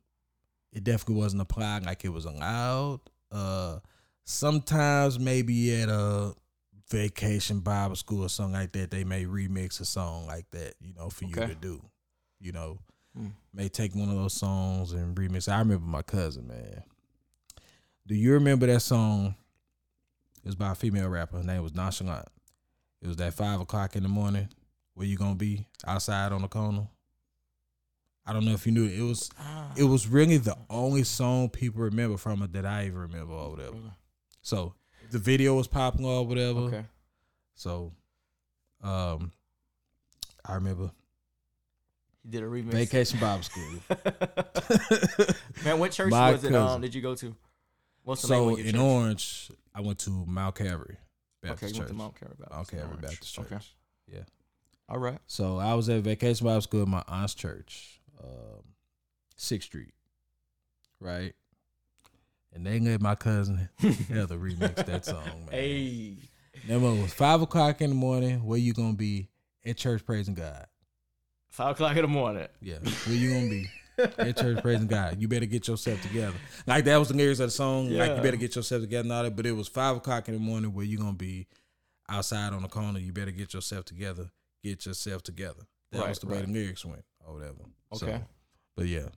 [0.72, 3.00] it definitely wasn't applied like it was allowed.
[3.30, 3.80] Uh,
[4.30, 6.34] sometimes maybe at a
[6.90, 10.92] vacation Bible school or something like that, they may remix a song like that, you
[10.94, 11.82] know, for you to do.
[12.40, 12.78] You know,
[13.18, 13.32] Mm.
[13.52, 15.50] may take one of those songs and remix.
[15.52, 16.84] I remember my cousin, man,
[18.06, 19.34] Do you remember that song?
[20.42, 21.36] It was by a female rapper.
[21.38, 22.28] Her name was Nonchalant.
[23.02, 24.48] It was that five o'clock in the morning.
[24.94, 25.66] Where you gonna be?
[25.86, 26.88] Outside on the corner.
[28.26, 28.98] I don't know if you knew it.
[28.98, 29.30] It was
[29.76, 33.50] it was really the only song people remember from it that I even remember or
[33.50, 33.76] whatever.
[34.42, 34.74] So
[35.10, 36.60] the video was popping or whatever.
[36.60, 36.84] Okay.
[37.54, 37.92] So
[38.82, 39.32] um
[40.44, 40.90] I remember
[42.22, 42.70] He did a remix.
[42.72, 43.80] Vacation Bible School.
[45.64, 46.54] Man, what church My was it?
[46.54, 47.34] Um, did you go to?
[48.02, 48.80] What's the so name of your in church?
[48.80, 50.96] Orange, I went to Mount Calvary
[51.44, 51.98] Okay, Baptist you went to Church.
[51.98, 52.52] Mount Calvary Baptist.
[52.56, 53.02] Mount Calvary Orange.
[53.02, 53.46] Baptist Church.
[53.52, 53.64] Okay.
[54.12, 54.22] Yeah.
[54.88, 55.18] All right.
[55.26, 58.64] So I was at Vacation Bible School at my aunt's church, um,
[59.36, 59.92] Sixth Street,
[60.98, 61.34] right?
[62.52, 65.52] And they let my cousin Heather remix that song, man.
[65.52, 66.16] Hey.
[66.68, 68.44] That one was five o'clock in the morning.
[68.44, 69.28] Where you gonna be
[69.64, 70.66] at church praising God?
[71.48, 72.48] Five o'clock in the morning.
[72.60, 73.66] Yeah, where you gonna be
[74.18, 75.20] at church praising God?
[75.20, 76.36] You better get yourself together.
[76.66, 77.90] Like that was the lyrics of the song.
[77.90, 78.16] Like Yeah.
[78.16, 79.36] you better get yourself together and all that.
[79.36, 80.74] But it was five o'clock in the morning.
[80.74, 81.46] Where you gonna be
[82.08, 82.98] outside on the corner?
[82.98, 84.30] You better get yourself together.
[84.62, 85.62] Get yourself together.
[85.92, 86.46] That Right, was the way right.
[86.46, 87.54] the lyrics went or whatever.
[87.94, 88.20] So, Okay.
[88.76, 89.08] but yeah,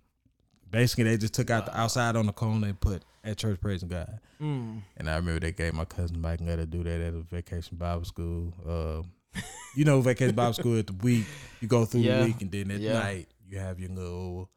[0.74, 3.88] basically they just took out the outside on the cone and put at church praising
[3.88, 4.20] God.
[4.42, 4.82] Mm.
[4.98, 7.22] And I remember they gave my cousin Mike and let her do that at a
[7.22, 8.54] vacation Bible school.
[8.68, 9.40] Uh,
[9.76, 11.26] you know, vacation Bible school at the week,
[11.62, 12.20] you go through Yeah.
[12.20, 12.94] the week, and then at Yeah.
[13.00, 14.50] night you have your little,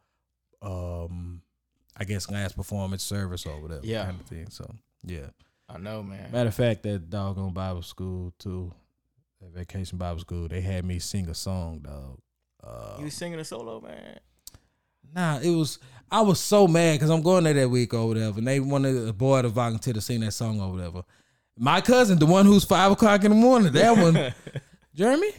[0.62, 1.42] um,
[1.96, 4.04] I guess last performance service or whatever Yeah.
[4.06, 4.50] kind of thing.
[4.50, 4.74] So
[5.04, 5.28] yeah.
[5.68, 6.30] I know, man.
[6.32, 8.72] Matter of fact, that doggone Bible school too,
[9.40, 12.18] that vacation Bible school, they had me sing a song, dog.
[12.62, 14.18] Uh, You singing a solo, man.
[15.14, 15.78] Nah, it was.
[16.10, 19.08] I was so mad because I'm going there that week or whatever, and they wanted
[19.08, 21.02] a boy to volunteer to sing that song or whatever.
[21.58, 24.32] My cousin, the one who's five o'clock in the morning, that one,
[24.94, 25.30] Jeremy.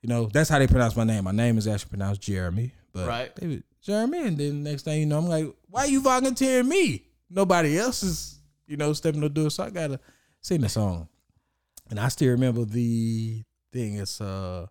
[0.00, 1.24] You know, that's how they pronounce my name.
[1.24, 3.34] My name is actually pronounced Jeremy, but Right.
[3.36, 7.04] they would, Jeremy, and then next thing you know, I'm like, why you volunteering me?
[7.28, 9.98] Nobody else is, you know, stepping to do it, so I gotta
[10.40, 11.08] sing the song.
[11.90, 13.96] And I still remember the thing.
[13.96, 14.66] It's uh,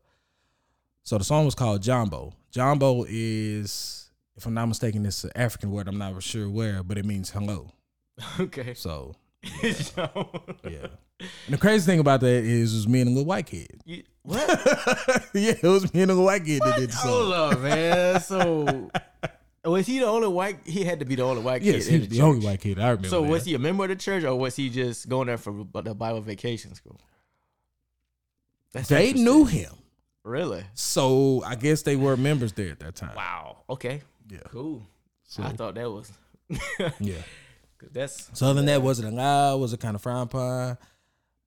[1.08, 2.34] so the song was called Jambo.
[2.52, 5.88] Jambo is, if I'm not mistaken, it's an African word.
[5.88, 7.72] I'm not sure where, but it means hello.
[8.42, 8.74] okay.
[8.74, 9.16] So
[9.74, 10.88] So- yeah.
[11.20, 13.80] And the crazy thing about that is, it was me and a little white kid.
[13.86, 14.50] You, what?
[15.34, 17.10] yeah, it was me and a little white kid that did the song.
[17.10, 18.20] Hold up, man.
[18.20, 18.90] So
[19.64, 20.60] oh, was he the only white?
[20.66, 22.80] He had to be the only white Yes, kid in the the only white kid.
[22.80, 23.08] I remember.
[23.08, 23.30] So that.
[23.30, 25.96] was he a member of the church, or was he just going there for the
[25.96, 27.00] Bible vacation school?
[28.74, 29.72] That's They knew him,
[30.28, 30.66] Really?
[30.74, 33.16] so I guess they were members there at that time.
[33.16, 33.60] Wow.
[33.70, 34.02] Okay.
[34.30, 34.40] Yeah.
[34.50, 34.84] Cool.
[35.24, 36.12] So I thought that was.
[37.00, 37.22] yeah.
[37.78, 39.58] 'Cause That's So other than that, was it allowed?
[39.58, 40.78] Was it kind of frowned upon?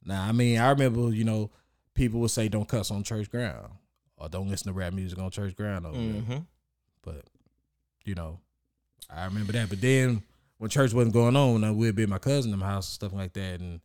[0.04, 1.50] Nah, I mean, I remember, you know,
[1.94, 3.72] people would say don't cuss on church ground
[4.16, 6.22] or don't listen to rap music on church ground over there.
[6.22, 6.38] hmm
[7.02, 7.24] But,
[8.04, 8.38] you know,
[9.10, 9.68] I remember that.
[9.68, 10.22] But then
[10.58, 13.12] when church wasn't going on, I would be at my cousin in house and stuff
[13.12, 13.60] like that.
[13.60, 13.80] And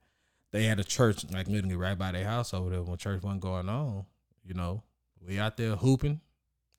[0.52, 3.42] they had a church like literally right by their house over there when church wasn't
[3.42, 4.06] going on.
[4.46, 4.84] You know,
[5.26, 6.22] we out there hooping,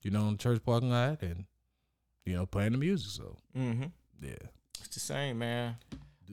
[0.03, 1.45] you know, in the church parking lot and,
[2.25, 3.11] you know, playing the music.
[3.11, 3.85] So, hmm
[4.23, 4.35] yeah.
[4.79, 5.77] It's the same, man.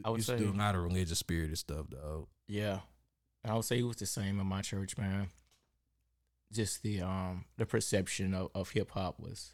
[0.06, 2.28] I would say- do a lot of religious spirited stuff, though.
[2.48, 2.80] Yeah.
[3.46, 5.28] I would say it was the same in my church, man.
[6.52, 9.54] Just the um the perception of, of hip hop was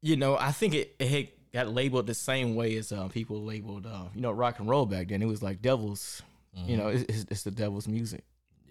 [0.00, 3.42] you know, I think it, it had got labeled the same way as uh, people
[3.42, 5.22] labeled uh, you know, rock and roll back then.
[5.22, 6.22] It was like devils,
[6.66, 8.24] you know, it's, it's the devil's music.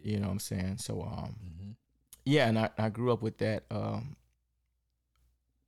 [0.04, 0.78] You know what I'm saying?
[0.80, 1.76] So um Mhm.
[2.26, 4.16] yeah, and I, I grew up with that um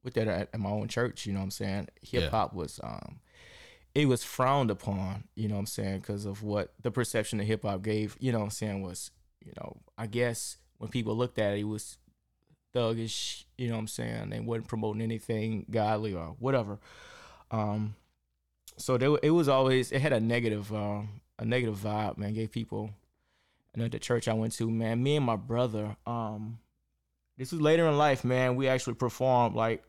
[0.04, 1.88] with that at, at my own church, you know what I'm saying?
[2.02, 3.20] Hip hop was um
[3.96, 7.46] it was frowned upon, you know what I'm saying, because of what the perception that
[7.46, 9.12] hip hop gave, you know what I'm saying, was,
[9.46, 11.98] you know, I guess when people looked at it, it was
[12.76, 16.80] thuggish, you know what I'm saying, they wasn't promoting anything godly or whatever.
[17.52, 17.96] Um
[18.78, 22.52] so there, it was always it had a negative um a negative vibe, man, gave
[22.52, 22.90] people
[23.74, 26.60] and at the church I went to, man, me and my brother, um,
[27.38, 28.56] this was later in life, man.
[28.56, 29.84] We actually performed like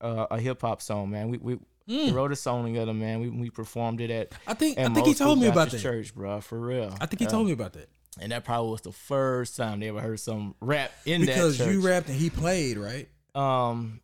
[0.00, 1.28] uh, a hip hop song, man.
[1.28, 2.12] We we, Mm.
[2.14, 3.20] wrote a song together, man.
[3.20, 5.78] We we performed it at I think I think he told me about that.
[5.80, 6.92] church, bro, for real.
[7.00, 7.88] I think he Uh, told me about that
[8.20, 11.64] and that probably was the first time they ever heard some rap in because that.
[11.64, 13.08] Because you rapped and he played, right?
[13.36, 14.00] um,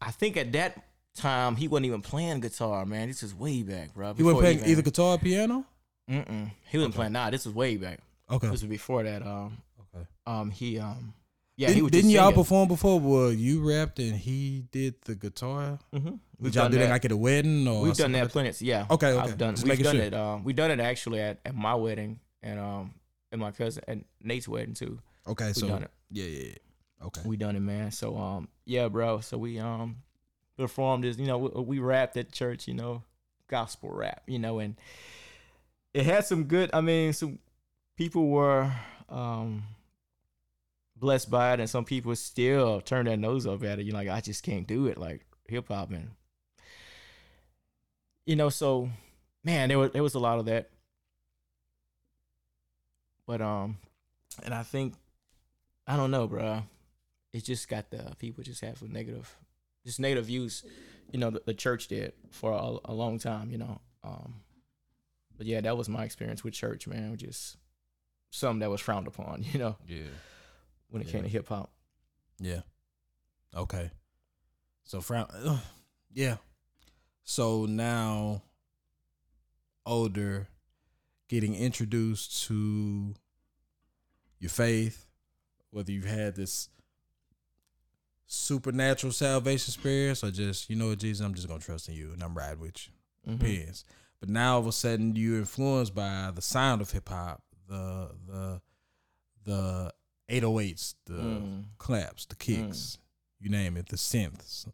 [0.00, 0.80] I think at that
[1.16, 3.08] time he wasn't even playing guitar, man.
[3.08, 4.14] This is way back, bro.
[4.14, 5.64] He wasn't playing even- either guitar or piano.
[6.08, 6.52] Mm-mm.
[6.70, 6.96] He wasn't Okay.
[6.98, 7.12] playing.
[7.14, 7.98] Nah, this was way back.
[8.30, 8.46] Okay.
[8.48, 9.22] This was before that.
[9.22, 9.58] Um,
[9.94, 10.06] Okay.
[10.26, 11.14] um, he um,
[11.56, 12.42] yeah, didn't he didn't y'all singing.
[12.42, 12.98] perform before?
[12.98, 15.78] Well, you rapped and he did the guitar.
[15.94, 16.14] Mm-hmm.
[16.42, 18.52] Did y'all do that like at a wedding or We've done that plenty.
[18.64, 18.86] Yeah.
[18.90, 19.18] Okay, okay.
[19.18, 19.54] I've done.
[19.54, 20.04] Just we've done sure.
[20.04, 20.14] it.
[20.14, 22.94] Um, we've done it actually at, at my wedding and um
[23.32, 24.98] at my cousin and Nate's wedding too.
[25.28, 25.90] Okay, so done it.
[26.10, 27.06] yeah, yeah, yeah.
[27.06, 27.20] Okay.
[27.24, 27.92] We done it, man.
[27.92, 29.20] So um, yeah, bro.
[29.20, 29.96] So we um
[30.56, 31.18] performed this.
[31.18, 32.66] You know, we, we rapped at church.
[32.66, 33.02] You know,
[33.48, 34.76] gospel rap, you know, and
[35.92, 36.70] it had some good.
[36.72, 37.38] I mean, some
[37.96, 38.72] people were
[39.08, 39.64] um,
[40.96, 43.86] blessed by it, and some people still turn their nose up at it.
[43.86, 46.10] You're like, I just can't do it, like hip hop, and
[48.26, 48.88] you know, so
[49.42, 50.70] man, there was there was a lot of that,
[53.26, 53.76] but um,
[54.42, 54.94] and I think
[55.86, 56.62] I don't know, bro.
[57.32, 59.36] It just got the people just have a negative,
[59.84, 60.64] just negative views.
[61.12, 63.50] You know, the, the church did for a, a long time.
[63.50, 64.36] You know, um,
[65.36, 67.16] but yeah, that was my experience with church, man.
[67.16, 67.56] Just
[68.34, 69.42] something that was frowned upon.
[69.52, 70.02] You know, Yeah.
[70.88, 71.12] when it Yeah.
[71.12, 71.70] came to hip hop.
[72.38, 72.62] Yeah.
[73.54, 73.90] Okay.
[74.84, 75.28] So frown.
[75.32, 75.60] ugh,
[76.12, 76.36] yeah.
[77.22, 78.42] So now,
[79.86, 80.48] older,
[81.28, 83.14] getting introduced to
[84.38, 85.06] your faith,
[85.70, 86.68] whether you've had this
[88.26, 92.12] supernatural salvation experience or just you know what Jesus, I'm just gonna trust in you
[92.12, 93.32] and I'm riding with you.
[93.32, 93.38] Mhm.
[93.38, 93.84] Depends.
[94.20, 98.10] But now all of a sudden you're influenced by the sound of hip hop, the
[98.26, 98.60] the
[99.44, 99.92] the
[100.28, 101.64] 808s, the Mm.
[101.78, 102.98] claps, the kicks,
[103.38, 104.66] you name it, the synths,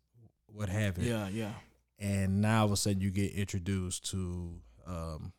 [0.46, 1.10] what have you.
[1.10, 1.52] Yeah, yeah.
[1.98, 5.32] And now all of a sudden you get introduced to um,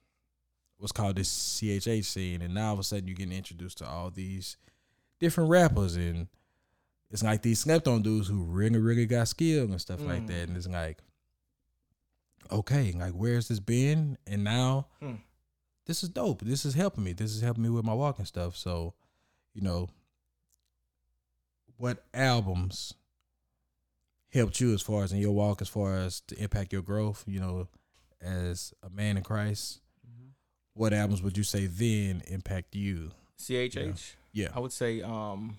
[0.78, 3.88] what's called this CHH scene, and now all of a sudden you're getting introduced to
[3.88, 4.58] all these
[5.20, 6.28] different rappers, and
[7.10, 10.28] it's like these slept on dudes who really, really got skill and stuff like Mm.
[10.28, 11.00] that, and it's like,
[12.52, 14.18] okay, like where's this been?
[14.28, 15.16] And now Hmm.
[15.86, 16.42] This is dope.
[16.42, 17.14] This is helping me.
[17.14, 18.56] This is helping me with my walking stuff.
[18.56, 18.94] So,
[19.54, 19.90] you know,
[21.78, 22.94] what albums
[24.32, 27.24] helped you as far as in your walk, as far as to impact your growth,
[27.28, 27.68] you know,
[28.22, 29.80] as a man in Christ?
[30.74, 33.12] What albums would you say then impact you?
[33.40, 34.14] CHH.
[34.32, 34.48] Yeah.
[34.56, 35.58] I would say um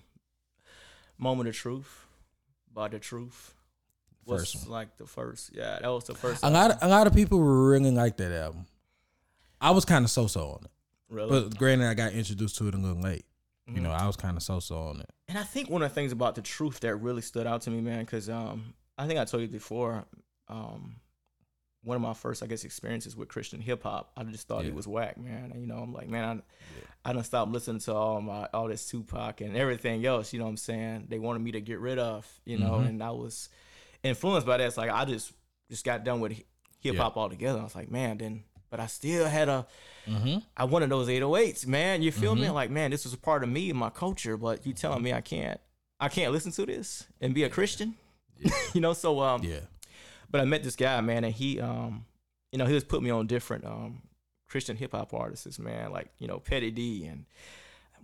[1.17, 2.07] Moment of Truth
[2.73, 3.53] by The Truth.
[4.25, 4.71] Was First one.
[4.71, 5.51] like the first.
[5.53, 6.43] Yeah, that was the first.
[6.43, 8.65] A lot of, a lot of people really like that album.
[9.63, 10.71] I was kind of so so on it.
[11.09, 11.29] really.
[11.41, 13.25] But granted I got introduced to it a little late.
[13.67, 13.83] You Mhm.
[13.83, 15.09] know, I was kind of so so on it.
[15.29, 17.69] And I think one of the things about the truth that really stood out to
[17.71, 20.05] me, man, because um, I think I told you before,
[20.49, 20.97] um,
[21.83, 24.71] one of my first, I guess, experiences with Christian hip hop, I just thought Yeah.
[24.73, 25.51] was whack, man.
[25.51, 26.41] And, you know, I'm like, man,
[27.05, 30.31] I, I don't stop listening to all my all this Tupac and everything else.
[30.33, 31.07] You know what I'm saying?
[31.09, 32.87] They wanted me to get rid of, you know, Mhm.
[32.87, 33.49] and I was
[34.01, 34.67] influenced by that.
[34.67, 35.33] It's like I just
[35.69, 36.33] just got done with
[36.79, 37.21] hip hop Yeah.
[37.21, 37.59] altogether.
[37.59, 38.43] I was like, man, then,
[38.73, 39.67] but I still had a
[40.09, 40.39] Mm-hmm.
[40.57, 42.01] I wanted those 808s, man.
[42.01, 42.47] You feel me?
[42.47, 42.53] Mhm.
[42.53, 45.13] Like, man, this was a part of me and my culture, but you telling me
[45.13, 45.59] I can't
[45.99, 47.95] I can't listen to this and be a Christian?
[48.39, 48.51] Yeah.
[48.73, 49.59] you know, so um Yeah.
[50.31, 52.05] but I met this guy, man, and he um
[52.51, 54.01] you know, he was putting me on different um
[54.49, 57.25] Christian hip hop artists, man, like, you know, Pettidee and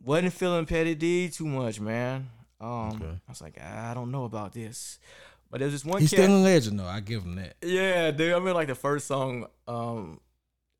[0.05, 2.29] wasn't feeling Pettidee too much, man.
[2.61, 3.05] Um Okay.
[3.27, 4.99] I was like, I don't know about this.
[5.51, 6.85] But there's this one He's still a legend though.
[6.85, 7.55] I give him that.
[7.61, 8.33] yeah, dude.
[8.35, 9.47] I mean, like the first song.
[9.67, 10.21] Um,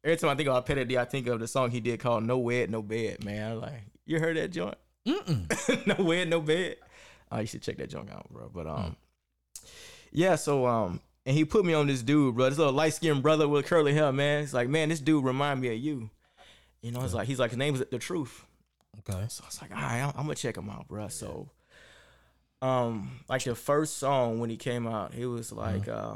[0.03, 2.37] every time I think about Petty I think of the song he did called "No
[2.37, 4.75] Wed, No Bed." Man, like you heard that joint?
[5.07, 5.87] Mm-mm.
[5.99, 6.77] no wed, no bed.
[7.31, 8.49] Oh, you should check that joint out, bro.
[8.53, 8.95] But um,
[10.11, 10.35] yeah.
[10.35, 12.49] So um, and he put me on this dude, bro.
[12.49, 14.41] This little light skinned brother with curly hair, man.
[14.41, 16.09] He's like, man, this dude remind me of you.
[16.81, 18.45] You know, it's like he's like his name is the truth.
[18.99, 19.25] Okay.
[19.29, 21.07] So I was like, all right, I'm, I'm gonna check him out, bro.
[21.07, 21.49] So,
[22.61, 26.15] um, like the first song when he came out, he was like, uh,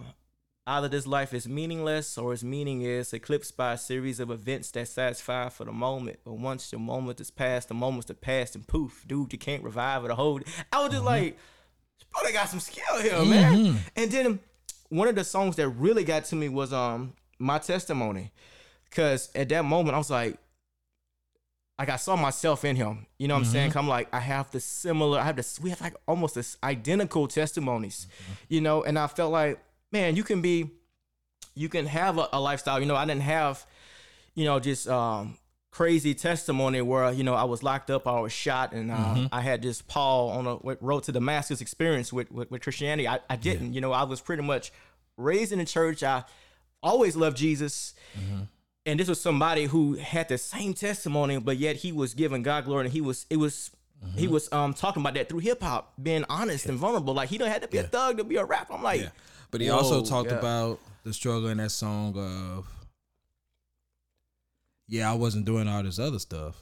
[0.65, 4.71] either this life is meaningless or its meaning is eclipsed by a series of events
[4.71, 6.19] that satisfy for the moment.
[6.23, 9.63] But once the moment is past, the moment's the past, and poof, dude, you can't
[9.63, 10.47] revive it or hold it.
[10.71, 11.37] I was just like,
[12.11, 13.55] bro, they got some skill here, man.
[13.55, 13.77] Mhm.
[13.95, 14.39] And then
[14.89, 18.31] one of the songs that really got to me was um my testimony,
[18.89, 20.37] because at that moment I was like,
[21.77, 23.07] like I saw myself in him.
[23.17, 23.71] You know what I'm saying?
[23.71, 26.55] 'Cause I'm like, I have the similar, I have this, we have like almost this
[26.63, 28.07] identical testimonies,
[28.47, 28.83] you know.
[28.83, 29.59] And I felt like,
[29.93, 30.71] man, you can be,
[31.55, 32.79] you can have a, a lifestyle.
[32.79, 33.65] You know, I didn't have,
[34.35, 35.37] you know, just um
[35.71, 39.41] crazy testimony where you know I was locked up, I was shot, and uh, I
[39.41, 43.07] had this Paul on a what, road to Damascus experience with with, with Christianity.
[43.07, 44.71] I, I didn't, you know, I was pretty much
[45.15, 46.03] raised in the church.
[46.03, 46.23] I
[46.81, 47.93] always loved Jesus.
[48.85, 52.65] And this was somebody who had the same testimony, but yet he was giving God
[52.65, 53.71] glory, and he was it was
[54.17, 57.13] he was um talking about that through hip hop, being honest and vulnerable.
[57.13, 58.73] Like he don't have to be a thug to be a rapper.
[58.73, 59.09] I'm like, Yeah.
[59.53, 60.39] But he also talked yeah.
[60.39, 62.67] about the struggle in that song of
[64.87, 66.55] Yeah, I wasn't doing all this other stuff,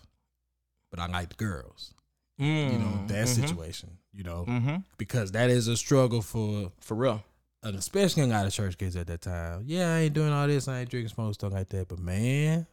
[0.89, 1.93] but I liked girls.
[2.37, 4.75] You know, that situation, you know, mm-hmm.
[4.97, 7.23] because that is a struggle for for real.
[7.63, 9.63] and especially a lot of church kids at that time.
[9.67, 11.87] Yeah, I ain't doing all this, I ain't drinking smoke stuff like that.
[11.87, 12.67] But man,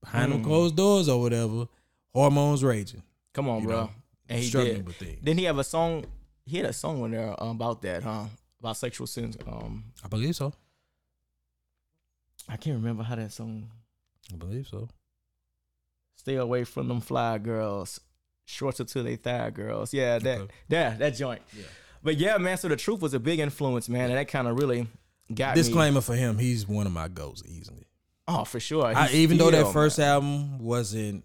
[0.00, 0.44] behind them Mm.
[0.44, 1.66] closed doors or whatever,
[2.14, 3.02] hormones raging.
[3.34, 3.76] Come on, bro.
[3.76, 3.90] know,
[4.28, 4.86] and he struggling did.
[4.86, 5.18] with things.
[5.22, 6.06] Didn't he have a song?
[6.46, 8.26] He had a song in there um, about that, huh?
[8.60, 9.36] About sexual sins.
[9.46, 10.52] Um, I believe so.
[12.48, 13.70] I can't remember how that song.
[14.32, 14.88] I believe so.
[16.16, 18.00] Stay away from them fly girls.
[18.44, 19.94] Shorts until they thigh girls.
[19.94, 20.52] Yeah, that Okay.
[20.68, 21.40] yeah, that joint.
[21.56, 21.64] Yeah.
[22.02, 22.56] But yeah, man.
[22.58, 24.88] So the truth was a big influence, man, and that kind of really
[25.32, 25.62] got me.
[25.62, 27.86] Disclaimer for him: he's one of my goats easily.
[28.26, 28.86] Oh, for sure.
[28.86, 30.08] I, even though that first man.
[30.08, 31.24] album wasn't,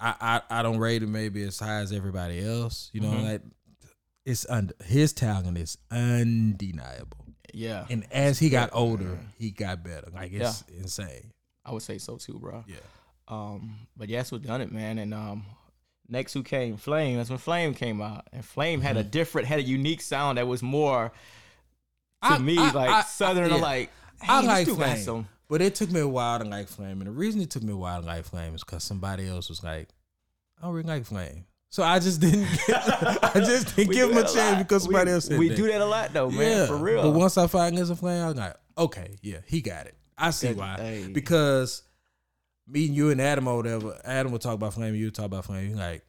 [0.00, 0.14] I,
[0.50, 2.90] I I don't rate it maybe as high as everybody else.
[2.92, 3.22] You know, Mhm.
[3.24, 3.42] like
[4.28, 7.24] it's und- his talent is undeniable.
[7.52, 10.08] yeah, And as he got older, he got better.
[10.14, 11.32] Like it's insane.
[11.64, 12.64] I would say so too, bro.
[12.66, 12.76] Yeah.
[13.28, 14.98] Um, but yeah, that's what done it, man.
[14.98, 15.44] And um,
[16.08, 17.16] next who came, Flame.
[17.18, 20.46] That's when Flame came out, and Flame had a different, had a unique sound that
[20.46, 21.12] was more
[22.22, 22.34] to Mm-hmm.
[22.34, 23.56] I- me I- like I- southern, yeah.
[23.56, 24.96] like hey, I like Flame.
[24.98, 27.62] some- But it took me a while to like Flame, and the reason it took
[27.62, 29.88] me a while to like Flame is because somebody else was like,
[30.58, 32.46] "I don't really like Flame," so I just didn't.
[32.68, 35.56] I just didn't give him a chance because somebody we, else said We that.
[35.56, 36.66] do that a lot though, man.
[36.66, 37.02] For real.
[37.02, 39.94] But once I find this a flame, I'm like, okay, yeah, he got it.
[40.16, 40.76] I see why.
[40.76, 41.08] hey.
[41.12, 41.82] Because
[42.66, 45.26] me and you and Adam or whatever, Adam would talk about flame, you would talk
[45.26, 45.68] about flame.
[45.70, 46.04] You're like,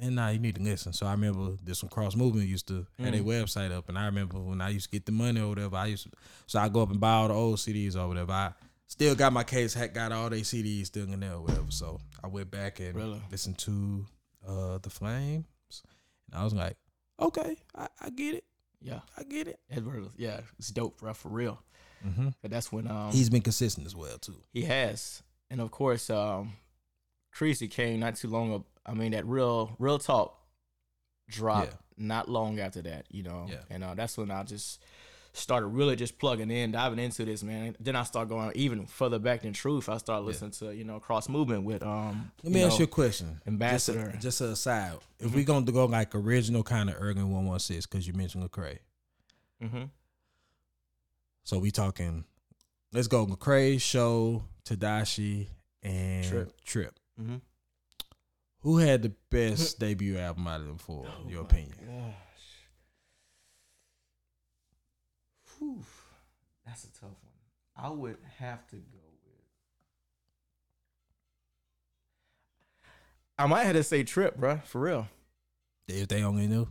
[0.00, 0.92] man, nah, you need to listen.
[0.92, 3.24] So I remember this one cross movement used to have their Mm.
[3.44, 5.86] website up, and I remember when I used to get the money or whatever, I
[5.86, 6.10] used to,
[6.46, 8.32] so I go up and buy all the old CDs or whatever.
[8.32, 8.52] I
[8.86, 11.70] still got my case, had got all their CDs still in there or whatever.
[11.70, 13.22] So I went back and Really?
[13.30, 14.04] listened to
[14.46, 15.46] uh the Flames,
[16.30, 16.76] and I was like,
[17.20, 18.44] okay, I, I get it,
[18.80, 19.58] yeah, I get it.
[19.70, 21.60] Edward, yeah, it's dope, bro, for real.
[22.06, 22.28] Mm-hmm.
[22.42, 24.36] But that's when um He's been consistent as well too.
[24.52, 26.52] He has, and of course, um,
[27.32, 28.54] Creasy came not too long.
[28.54, 30.38] Up, I mean, that real, real talk
[31.28, 31.76] dropped Yeah.
[31.96, 33.06] not long after that.
[33.10, 33.62] You know, Yeah.
[33.70, 34.82] and uh, that's when I just
[35.36, 37.76] started really just plugging in, diving into this, man.
[37.78, 39.88] Then I start going even further back than Truth.
[39.88, 42.30] I started listening to you know Cross Movement with um.
[42.42, 43.40] Let me you ask know, you a question.
[43.46, 43.98] Ambassador.
[44.00, 44.18] Mm-hmm.
[44.20, 44.98] Just a, just aside.
[45.20, 48.50] If we're gonna go like original kind of Ergen one one six, because you mentioned
[48.50, 48.78] Lecrae.
[49.62, 49.90] mhm.
[51.44, 52.24] So we talking.
[52.92, 55.48] Let's go Lecrae, Sho, Tedashii,
[55.82, 56.60] and Trip.
[56.64, 56.98] Trip.
[57.20, 57.40] Mhm.
[58.60, 61.74] Who had the best debut album out of them for Oh your opinion?
[61.86, 62.14] Gosh.
[65.58, 65.82] Whew.
[66.66, 67.32] That's a tough one.
[67.76, 69.42] I would have to go with.
[73.38, 75.08] I might have to say Trip, bruh, for real.
[75.88, 76.68] If they only knew.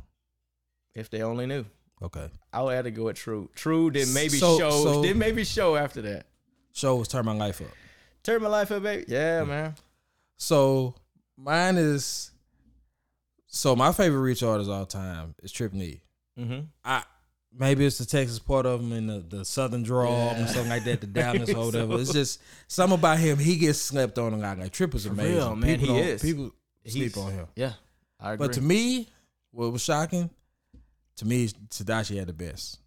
[0.94, 1.66] If they only knew.
[2.02, 2.30] Okay.
[2.52, 3.50] I would have to go with True.
[3.56, 4.70] True, then maybe So- Sho.
[4.84, 6.28] so- then maybe Sho after that.
[6.74, 7.68] Sho was turn my life up.
[8.24, 9.06] Turn my life up, baby.
[9.08, 9.76] Yeah, man.
[10.38, 10.96] So
[11.38, 12.32] mine is.
[13.48, 16.02] So my favorite Reach artist all time is Trip Lee.
[16.38, 16.66] Mm-hmm.
[16.84, 17.04] I
[17.58, 20.38] maybe it's the Texas part of him and the, the Southern drawl Yeah.
[20.38, 21.99] and something like that, the Dallas or whatever.
[21.99, 23.38] It's just something about him.
[23.38, 24.60] He gets slept on a lot.
[24.60, 25.36] Like Trip is amazing.
[25.36, 26.22] real, man, People he is.
[26.22, 26.51] People
[26.86, 27.47] sleep He's- on him.
[27.56, 27.74] Yeah,
[28.20, 28.47] I agree.
[28.47, 29.08] But to me,
[29.51, 30.30] what was shocking,
[31.18, 32.80] to me, Tedashii had the best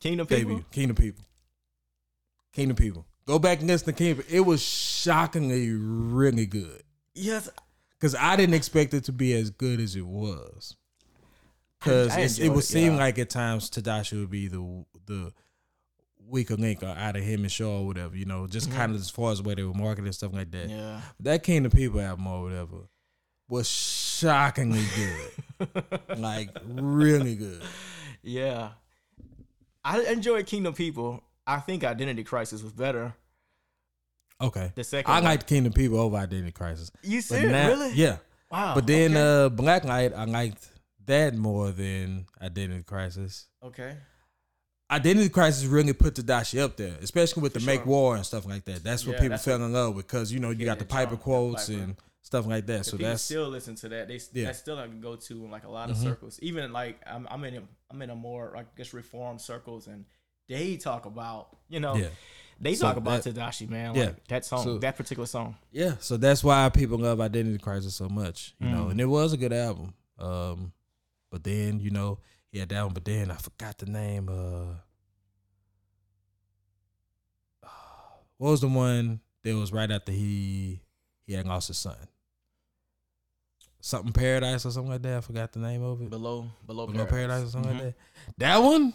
[0.00, 0.50] Kingdom People.
[0.56, 0.64] debut.
[0.72, 1.24] Kingdom People.
[2.52, 3.06] Kingdom People.
[3.26, 4.24] Go back against the to Kingdom.
[4.28, 6.82] It was shockingly really good.
[7.14, 7.48] Yes,
[8.00, 10.74] Cause I didn't expect it to be as good as it was.
[11.84, 12.98] Cause I it's- it would seem yeah.
[12.98, 15.32] like at times Tedashii would be the the
[16.26, 18.74] weaker link out of him and Sho or whatever, you know, just Mhm.
[18.76, 20.70] kind of as far as way they were marketing and stuff like that.
[20.70, 21.00] yeah.
[21.20, 22.76] That Kingdom People album or whatever
[23.48, 25.84] was shockingly good.
[26.18, 27.62] like really good.
[28.22, 28.70] Yeah.
[29.84, 31.22] I enjoyed Kingdom People.
[31.46, 33.14] I think Identity Crisis was better.
[34.40, 34.72] Okay.
[34.74, 35.24] The second I one.
[35.24, 36.90] liked Kingdom People over Identity Crisis.
[37.02, 37.92] You said really?
[37.94, 38.18] Yeah.
[38.50, 38.74] Wow.
[38.74, 39.44] But then okay.
[39.46, 40.68] uh Black Light, I liked
[41.06, 43.46] that more than Identity Crisis.
[43.62, 43.96] okay.
[44.90, 47.86] Identity Crisis really put Tedashii up there, especially with the For Make.
[47.86, 48.84] War and stuff like that.
[48.84, 50.80] That's what Yeah, people that's fell in love with because you know you Yeah, got
[50.80, 51.80] the Piper quotes Piper.
[51.82, 52.80] and stuff like that.
[52.80, 54.08] If So that's still listen to that.
[54.08, 54.46] They Yeah.
[54.46, 56.02] that's still like go to in like a lot of Mhm.
[56.02, 56.38] circles.
[56.42, 60.04] Even like I'm, I'm in a, I'm in a more I guess reform circles and
[60.46, 62.08] they talk about you know yeah,
[62.60, 64.12] they So talk about that- Tedashii man yeah.
[64.28, 65.56] that song So- that particular song.
[65.70, 65.94] yeah.
[66.00, 68.84] So that's why people love Identity Crisis so much, you know.
[68.86, 68.90] Mm.
[68.90, 69.94] And it was a good album.
[70.18, 70.72] Um,
[71.32, 72.18] but then you know
[72.52, 74.28] he had that one, but then I forgot the name.
[74.28, 74.74] Uh,
[78.38, 80.80] what was the one that was right after he
[81.26, 81.96] he had lost his son?
[83.80, 85.16] Something Paradise or something like that.
[85.16, 86.10] I forgot the name of it.
[86.10, 87.74] Below below, Below Paradise or something Mhm.
[87.74, 87.94] like that.
[88.38, 88.92] That one,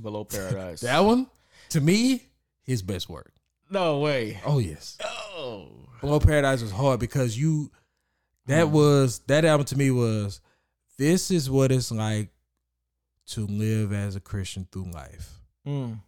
[0.00, 0.80] Below Paradise.
[0.82, 1.28] that one,
[1.70, 2.24] to me,
[2.62, 3.32] his best work.
[3.70, 4.38] no way.
[4.44, 4.98] Oh yes,
[5.34, 5.68] Oh.
[6.02, 7.70] Below Paradise was hard because you.
[8.46, 8.70] That Mhm.
[8.72, 10.40] was that album to me was.
[11.02, 12.28] This is what it's like
[13.30, 15.32] to live as a Christian through life.
[15.66, 15.98] Mm.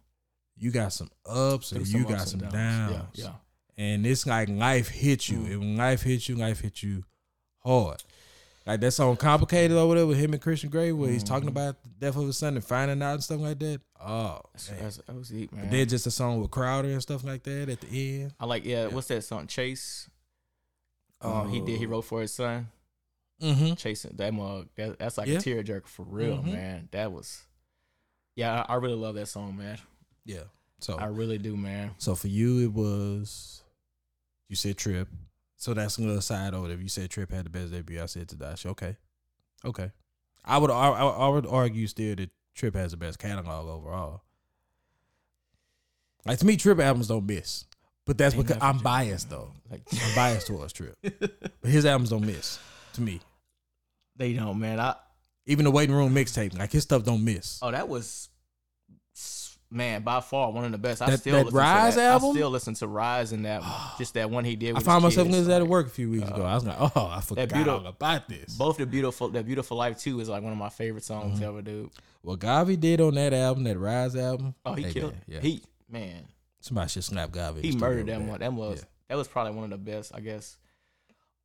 [0.55, 3.09] You got some ups and you got some and downs.
[3.13, 3.31] Yeah, yeah.
[3.77, 5.39] And it's like life hits you.
[5.39, 5.51] Mm.
[5.51, 7.03] And when life hits you, life hits you
[7.61, 8.01] hard.
[8.65, 11.83] Like that song "Complicated" or whatever with him and Christian Grey, where he's talking about
[11.83, 13.81] the death of his son and finding out and stuff like that.
[13.99, 15.65] Oh, That's, that's, that was deep, man.
[15.65, 18.33] But then just a song with Crowder and stuff like that at the end.
[18.39, 19.47] I like yeah, What's that song?
[19.47, 20.09] Chase.
[21.19, 21.79] Um, he did.
[21.79, 21.89] He Oh.
[21.89, 22.69] wrote for his son.
[23.41, 23.73] Mm-hmm.
[23.75, 24.69] Chasing that mug.
[24.75, 25.37] That, that's like Yeah.
[25.37, 26.53] a tearjerker for real, Mhm.
[26.53, 26.89] man.
[26.91, 27.43] That was.
[28.35, 29.77] Yeah, I, I really love that song, man.
[30.25, 30.43] Yeah.
[30.79, 31.91] So I really do, man.
[31.97, 33.63] so for you it was
[34.49, 35.07] you said Trip.
[35.57, 36.77] So that's another side over there.
[36.77, 38.01] You said Trip had the best debut.
[38.01, 38.67] I said Tedashii.
[38.67, 38.97] Okay.
[39.63, 39.91] Okay.
[40.43, 44.21] I would I, I would argue still that Trip has the best catalog overall.
[46.25, 47.65] Like to me, Trip albums don't miss.
[48.05, 49.51] But that's They because I'm biased though.
[49.69, 50.95] Like I'm biased towards Trip.
[51.61, 52.59] But his albums don't miss
[52.95, 53.21] to me.
[54.15, 54.79] they don't, man.
[54.79, 54.95] I
[55.45, 57.59] Even the waiting room mixtape, like his stuff don't miss.
[57.61, 58.29] oh that was
[59.71, 61.01] man by far one of the best.
[61.01, 62.11] I That- still that listen Rise to that.
[62.13, 62.29] album?
[62.29, 63.63] I still listen to Rise and that
[63.97, 64.71] just that one he did.
[64.71, 66.43] I With found myself listening to that at work a few weeks ago.
[66.43, 68.55] I was like, oh, I forgot beautiful- all about this.
[68.55, 71.43] Both the beautiful that beautiful life too is like one of my favorite songs Mm-hmm.
[71.43, 71.89] ever, dude.
[72.21, 75.11] What Gavi did on that album, that Rise album, Oh, he hey, killed.
[75.13, 76.25] man, Yeah, He man,
[76.59, 77.61] somebody should snap Gavi.
[77.61, 78.39] he murdered that one.
[78.39, 78.85] That was Yeah.
[79.09, 80.57] that was probably one of the best, I guess,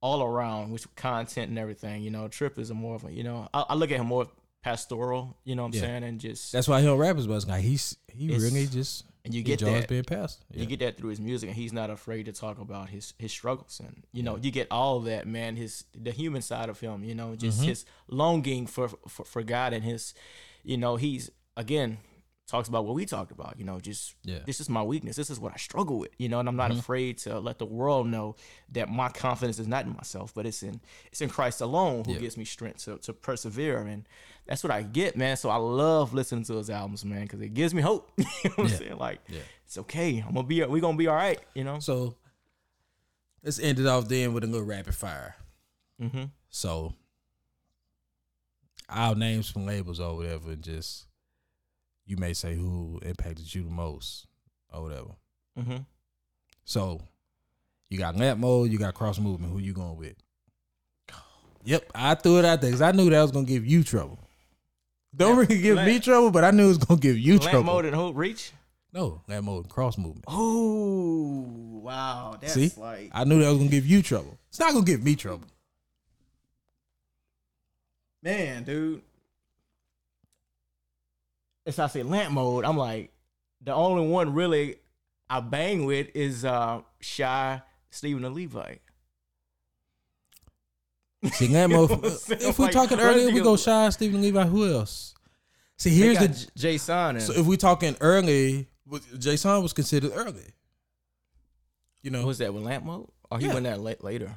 [0.03, 2.03] all around, with content and everything.
[2.03, 4.07] You know, Trip is a more of a you know, I, I look at him
[4.07, 4.27] more
[4.63, 5.37] pastoral.
[5.45, 5.81] You know what I'm Yeah.
[5.81, 7.47] saying, and just That's why he don't rap as much.
[7.47, 9.89] Like he's he really just and you get enjoys that.
[9.89, 10.45] being passed.
[10.51, 10.61] Yeah.
[10.61, 13.33] You get that through his music, and he's not afraid to talk about his his
[13.33, 15.57] struggles, and you know you get all that, man.
[15.57, 17.67] His the human side of him, you know, just Mhm.
[17.67, 20.15] his longing for, for for God and his,
[20.63, 21.99] you know, he's again
[22.51, 24.41] talks about what we talked about, you know, just Yeah.
[24.45, 26.71] this is my weakness, this is what I struggle with, you know, and I'm not
[26.73, 28.35] afraid to let the world know
[28.73, 30.81] that my confidence is not in myself, but it's in
[31.13, 32.19] it's in Christ alone who Yeah.
[32.19, 34.05] gives me strength to to persevere, and
[34.47, 35.37] that's what I get, man.
[35.37, 38.11] So I love listening to his albums, man, because it gives me hope.
[38.19, 38.63] you know what Yeah.
[38.65, 38.99] I'm saying?
[38.99, 39.41] Like Yeah.
[39.65, 40.19] it's okay.
[40.27, 40.65] I'm gonna be.
[40.65, 41.39] We're gonna be all right.
[41.55, 41.79] You know.
[41.79, 42.17] So
[43.45, 45.37] let's end it off then with a little rapid fire.
[46.03, 46.25] Mm-hmm.
[46.49, 46.95] So
[48.89, 51.07] I'll name some labels or whatever, and just
[52.11, 54.27] you may say who impacted you the most
[54.73, 55.11] or whatever.
[55.59, 55.77] Mm-hmm.
[56.65, 57.01] So
[57.89, 59.53] you got lamp mode, you got cross movement.
[59.53, 60.15] Who you going with?
[61.65, 64.19] Yep, I threw it out there because I knew that was gonna give you trouble.
[65.15, 67.43] Don't Lamp- really give me trouble, but I knew it was gonna give you Lamp
[67.51, 67.63] trouble.
[67.65, 68.53] mode and hope reach.
[68.93, 70.25] No, lamp mode, and cross movement.
[70.27, 71.43] Oh
[71.83, 72.73] wow, that's See?
[72.77, 74.37] like I knew that was gonna give you trouble.
[74.49, 75.47] It's not gonna give me trouble.
[78.23, 79.03] man, dude.
[81.71, 83.13] As I say lamp mode, I'm like
[83.63, 84.77] the only one really
[85.29, 88.83] I bang with is uh Shai Stephen the Levite.
[91.33, 91.91] See, lamp mode.
[92.31, 94.45] If we're Like, talking earlier, we go Shai Stephen Levi.
[94.47, 95.15] Who else?
[95.77, 96.29] See, here's the.
[96.59, 100.55] Json So if we're talking early, Json was considered early.
[102.03, 103.09] You know, was that with lamp mode?
[103.31, 103.55] Or he Yeah.
[103.55, 104.35] went that late later.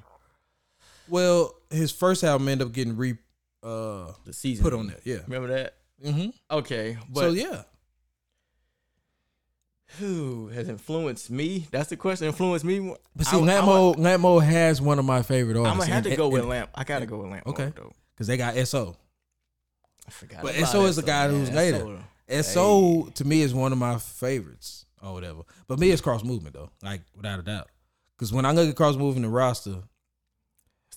[1.07, 3.17] well, his first album ended up getting re
[3.63, 5.01] uh The season put on that.
[5.05, 5.19] Yeah.
[5.25, 5.75] Remember that?
[6.03, 6.29] Mm-hmm.
[6.51, 7.63] Okay, but So yeah,
[9.99, 11.67] who has influenced me?
[11.71, 12.27] That's the question.
[12.27, 12.93] Influenced me.
[13.15, 15.71] but see, I- Lamp I- Mode, has one of my favorite artists.
[15.71, 16.69] I'm gonna have to and- go with and- lamp.
[16.73, 17.47] I gotta go with lamp.
[17.47, 17.71] Okay.
[18.15, 18.95] because they got So.
[20.07, 20.41] I forgot.
[20.43, 21.39] But SO is the guy man.
[21.39, 21.97] who's later.
[22.27, 22.41] SO.
[23.05, 25.43] So to me is one of my favorites or whatever.
[25.67, 27.69] But me, it's cross movement though, like without a doubt.
[28.17, 29.81] Because when I look at cross movement the roster, you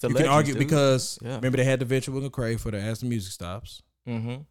[0.03, 0.59] legends, can argue dude.
[0.61, 1.37] because Yeah.
[1.37, 4.45] remember they had the venture with Lecrae for the As the Music Stops, Mhm.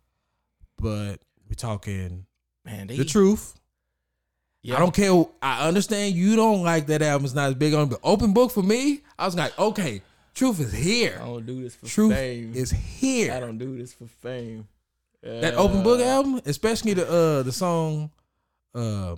[0.80, 1.18] But
[1.48, 2.26] we're talking
[2.66, 3.56] man, they, the truth.
[4.62, 4.78] Yeah.
[4.78, 5.26] I don't care.
[5.44, 7.26] I understand you don't like that album.
[7.26, 9.02] It's not as big on, but open book for me.
[9.20, 10.02] I was like, okay,
[10.34, 11.20] truth is here.
[11.22, 12.54] I don't do this for Truth fame.
[12.56, 13.32] is here.
[13.34, 14.68] I don't do this for fame.
[15.22, 18.12] That open book Uh, album, especially the uh the song,
[18.74, 19.16] uh,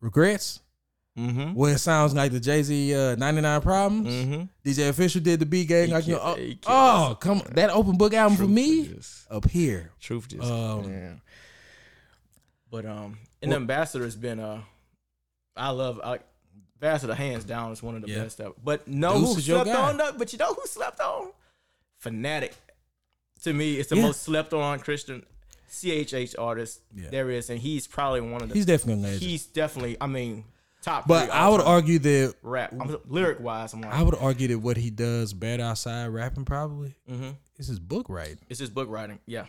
[0.00, 0.60] regrets.
[1.18, 1.54] Mhm.
[1.54, 4.08] where it sounds like the Jay Z uh, 99 Problems.
[4.08, 4.48] Mhm.
[4.64, 5.90] DJ Official did the B gang.
[5.90, 9.90] Like, you know, oh, oh, come that open book album for me just- up here.
[10.00, 10.44] Truth just.
[10.44, 11.20] Um.
[12.70, 14.60] But um, and Well- Ambassador has been uh,
[15.56, 16.18] I love I,
[16.80, 18.22] Ambassador hands down is one of the Yeah.
[18.22, 18.52] best ever.
[18.62, 19.96] But no, who who is your slept on?
[19.96, 21.32] No, but you know who slept on?
[22.04, 22.52] Phanatik.
[23.42, 24.02] To me, it's the Yeah.
[24.02, 25.24] most slept on Christian
[25.70, 27.08] CHH artist Yeah.
[27.10, 28.54] there is, and he's probably one of the.
[28.54, 29.18] He's definitely.
[29.18, 29.96] He's definitely.
[30.00, 30.44] I mean,
[30.82, 31.06] top.
[31.06, 32.72] but I would argue that rap.
[32.78, 36.44] I'm, lyric wise, I'm like, I would argue that what he does better outside rapping
[36.44, 38.38] probably hmm is his book writing.
[38.48, 39.18] it's just book writing.
[39.26, 39.46] Yeah,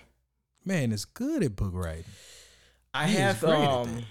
[0.65, 2.05] Man, it's good at book writing.
[2.93, 4.03] I He have um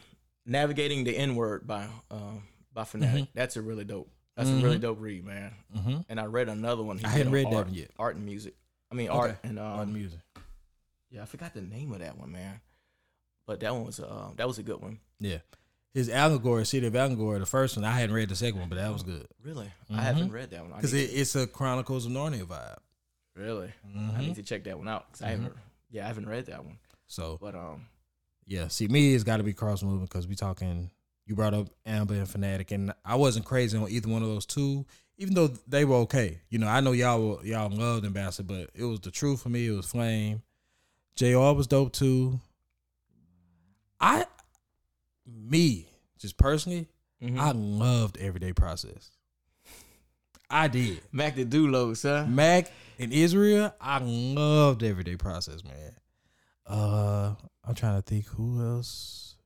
[0.46, 2.42] navigating the N word by um
[2.72, 3.12] by Phanatik.
[3.22, 3.28] Mhm.
[3.34, 4.10] That's a really dope.
[4.36, 5.52] That's a really dope read, man.
[5.76, 5.96] Mm-hmm.
[6.08, 6.98] And I read another one.
[6.98, 7.90] he I hadn't read that art, one yet.
[7.98, 8.54] Art and music.
[8.90, 9.18] I mean Okay.
[9.18, 10.20] art and um, On music.
[11.10, 12.60] yeah, I forgot the name of that one, man.
[13.46, 15.00] But that one was uh that was a good one.
[15.18, 15.38] Yeah.
[15.94, 18.76] His Allegory, City of Allegory, the first one, I hadn't read the second one, but
[18.76, 19.26] that was good.
[19.42, 19.98] Really, Mhm.
[19.98, 20.72] I haven't read that one.
[20.76, 22.78] Because it, it's a Chronicles of Narnia vibe.
[23.34, 23.72] Really?
[23.84, 24.18] I Mhm.
[24.18, 25.54] need to check that one out because I haven't.
[25.90, 26.78] Yeah, I haven't read that one.
[27.06, 27.86] So But um,
[28.46, 30.90] yeah, see me, it's got to be cross moving because we talking.
[31.24, 34.46] You brought up Amber and Phanatik, and I wasn't crazy on either one of those
[34.46, 34.84] two,
[35.18, 36.40] even though they were okay.
[36.50, 39.48] You know, I know y'all were, y'all loved Ambassador, but it was the truth for
[39.48, 39.66] me.
[39.68, 40.42] It was Flame.
[41.16, 41.52] Jr.
[41.52, 42.40] was dope too.
[44.00, 44.26] I,
[45.28, 45.86] me,
[46.18, 46.88] just personally,
[47.22, 47.38] mhm.
[47.38, 49.10] I loved Everyday Process.
[50.50, 51.00] I did.
[51.12, 52.26] Mac the Doulos, huh?
[52.26, 55.94] Mac and Israel, I loved Everyday Process, man.
[56.66, 59.36] Uh, I'm trying to think who else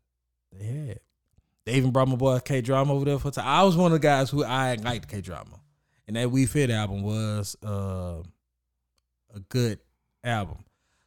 [0.52, 1.00] they had.
[1.64, 3.46] They even brought my boy K Drama over there for time.
[3.46, 5.60] I was one of the guys who I liked K Drama,
[6.06, 8.22] and that We Fit album was uh,
[9.34, 9.78] a good
[10.24, 10.58] album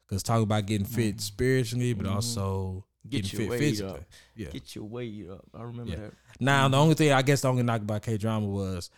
[0.07, 1.21] because talk about getting fit Mhm.
[1.21, 2.15] spiritually, but Mhm.
[2.15, 3.91] also Get your fit weight physically.
[3.93, 4.03] up.
[4.36, 4.49] Yeah.
[4.49, 5.45] Get your weight up.
[5.53, 5.97] I remember Yeah.
[5.97, 6.14] that.
[6.39, 6.82] Now, the Mhm.
[6.82, 8.89] only thing I guess the only knock about K Drama was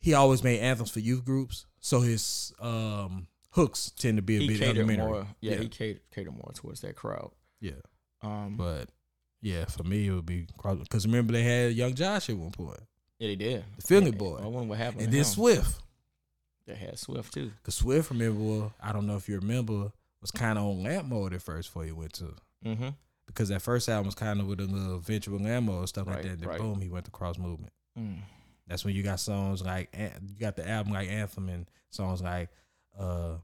[0.00, 4.40] he always made anthems for youth groups, so his um, hooks tend to be a
[4.40, 4.96] He bit elementary.
[5.06, 5.28] more.
[5.40, 5.60] Yeah, Yeah.
[5.60, 7.30] he catered, catered more towards that crowd.
[7.60, 7.80] Yeah,
[8.20, 8.90] Um, but
[9.40, 12.80] yeah, for me it would be because remember they had Young Josh at one point,
[13.18, 13.64] yeah, they did.
[13.76, 15.02] the Philly Yeah, boy, I wonder what happened.
[15.02, 15.24] and then him.
[15.24, 15.80] Swift.
[16.66, 17.52] They had Swift too.
[17.62, 21.32] Cause Swift, remember, I don't know if you remember, was kind of on lamp mode
[21.34, 22.34] at first before he went to
[22.64, 22.88] Mm-hmm.
[23.26, 26.16] Because that first album was kind of with a little venture mode and stuff like
[26.16, 26.30] Right, that.
[26.32, 26.58] And then right.
[26.58, 27.72] boom, he went to cross movement.
[27.98, 28.18] Mm.
[28.66, 32.48] That's when you got songs like you got the album like Anthem and songs like
[32.98, 33.34] uh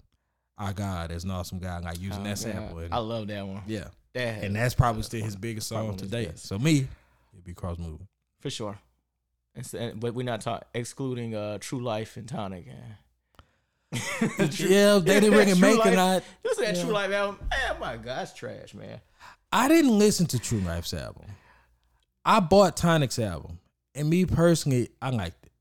[0.59, 2.39] Our God is an awesome guy, like using Oh, that God.
[2.39, 2.79] sample.
[2.79, 3.63] And, I love that one.
[3.67, 3.89] yeah.
[4.13, 6.33] That And that's probably still his biggest song today.
[6.35, 6.87] So me,
[7.33, 8.09] it'd be cross movement.
[8.41, 8.79] for sure.
[9.55, 12.67] It's, and- but we're not talking excluding uh, True Life and Tonic.
[12.69, 12.97] And
[14.61, 16.23] Yeah, they didn't bring it make Life- it not.
[16.45, 16.83] Listen to that Yeah.
[16.85, 17.39] True Life album.
[17.51, 19.01] Man, my God, that's trash, man.
[19.53, 21.25] I didn't listen to True Life's album.
[22.25, 23.59] I bought Tonic's album.
[23.95, 25.53] And me personally, I liked it.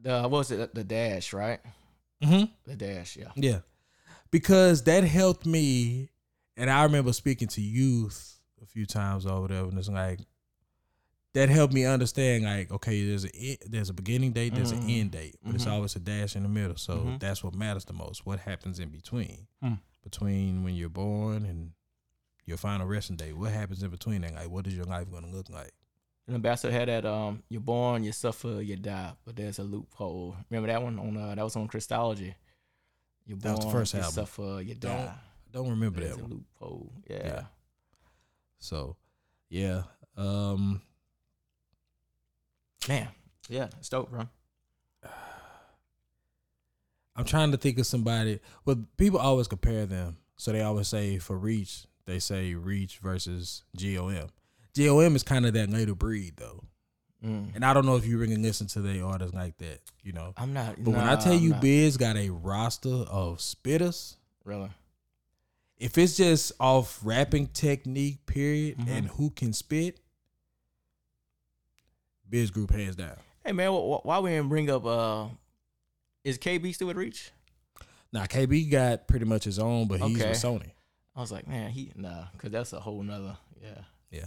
[0.00, 0.74] The what was it?
[0.74, 1.60] The Dash, right?
[2.22, 2.44] Mm-hmm.
[2.66, 3.30] The Dash, yeah.
[3.34, 3.60] Yeah.
[4.30, 6.10] Because that helped me.
[6.56, 9.68] And I remember speaking to youth a few times or whatever.
[9.68, 10.20] And it's like,
[11.32, 15.00] that helped me understand, like, okay, there's a there's a beginning date, there's an Mhm.
[15.00, 15.70] end date, but it's Mhm.
[15.72, 16.76] always a dash in the middle.
[16.76, 17.20] So Mhm.
[17.20, 18.26] that's what matters the most.
[18.26, 19.74] What happens in between, Hmm.
[20.02, 21.72] between when you're born and
[22.50, 23.32] your final resting day.
[23.32, 24.34] What happens in between that?
[24.34, 25.72] Like, what is your life going to look like?
[26.26, 29.12] And Ambassador had that um you're born, you suffer, you die.
[29.24, 30.36] But there's a loophole.
[30.50, 32.34] Remember that one on uh, that was on Christology.
[33.26, 34.12] You're born, That was the first you album.
[34.14, 35.14] suffer, you Don't- die.
[35.14, 36.30] I don't remember There's that a one.
[36.60, 36.92] loophole.
[37.08, 37.16] Yeah.
[37.24, 37.42] Yeah.
[38.60, 38.96] So,
[39.48, 39.82] yeah.
[40.16, 40.80] Um,
[42.88, 43.08] Man.
[43.48, 44.28] Yeah, it's dope, bro.
[47.16, 48.40] I'm trying to think of somebody.
[48.64, 50.18] Well, people always compare them.
[50.36, 54.28] So they always say for Reach, they say Reach versus GOM.
[54.76, 56.64] GOM is kind of that later breed though.
[57.24, 57.54] Mm.
[57.54, 60.32] And I don't know if you really listen to the artists like that, you know.
[60.38, 60.76] I'm not.
[60.82, 61.60] But when I tell I'm you not.
[61.60, 64.70] Biz got a roster of spitters, really,
[65.76, 68.88] if it's just off rapping technique, period, Mhm.
[68.88, 70.00] and who can spit,
[72.28, 73.16] Biz group hands down.
[73.44, 74.84] hey man, wh- wh- why we didn't bring up?
[74.86, 75.26] uh
[76.24, 77.32] Is KB still at Reach?
[78.12, 80.30] Now KB got pretty much his own, but he's Okay.
[80.30, 80.70] with Sony.
[81.20, 83.36] I was like, man, he nah, cause that's a whole nother.
[83.62, 84.26] Yeah, Yeah.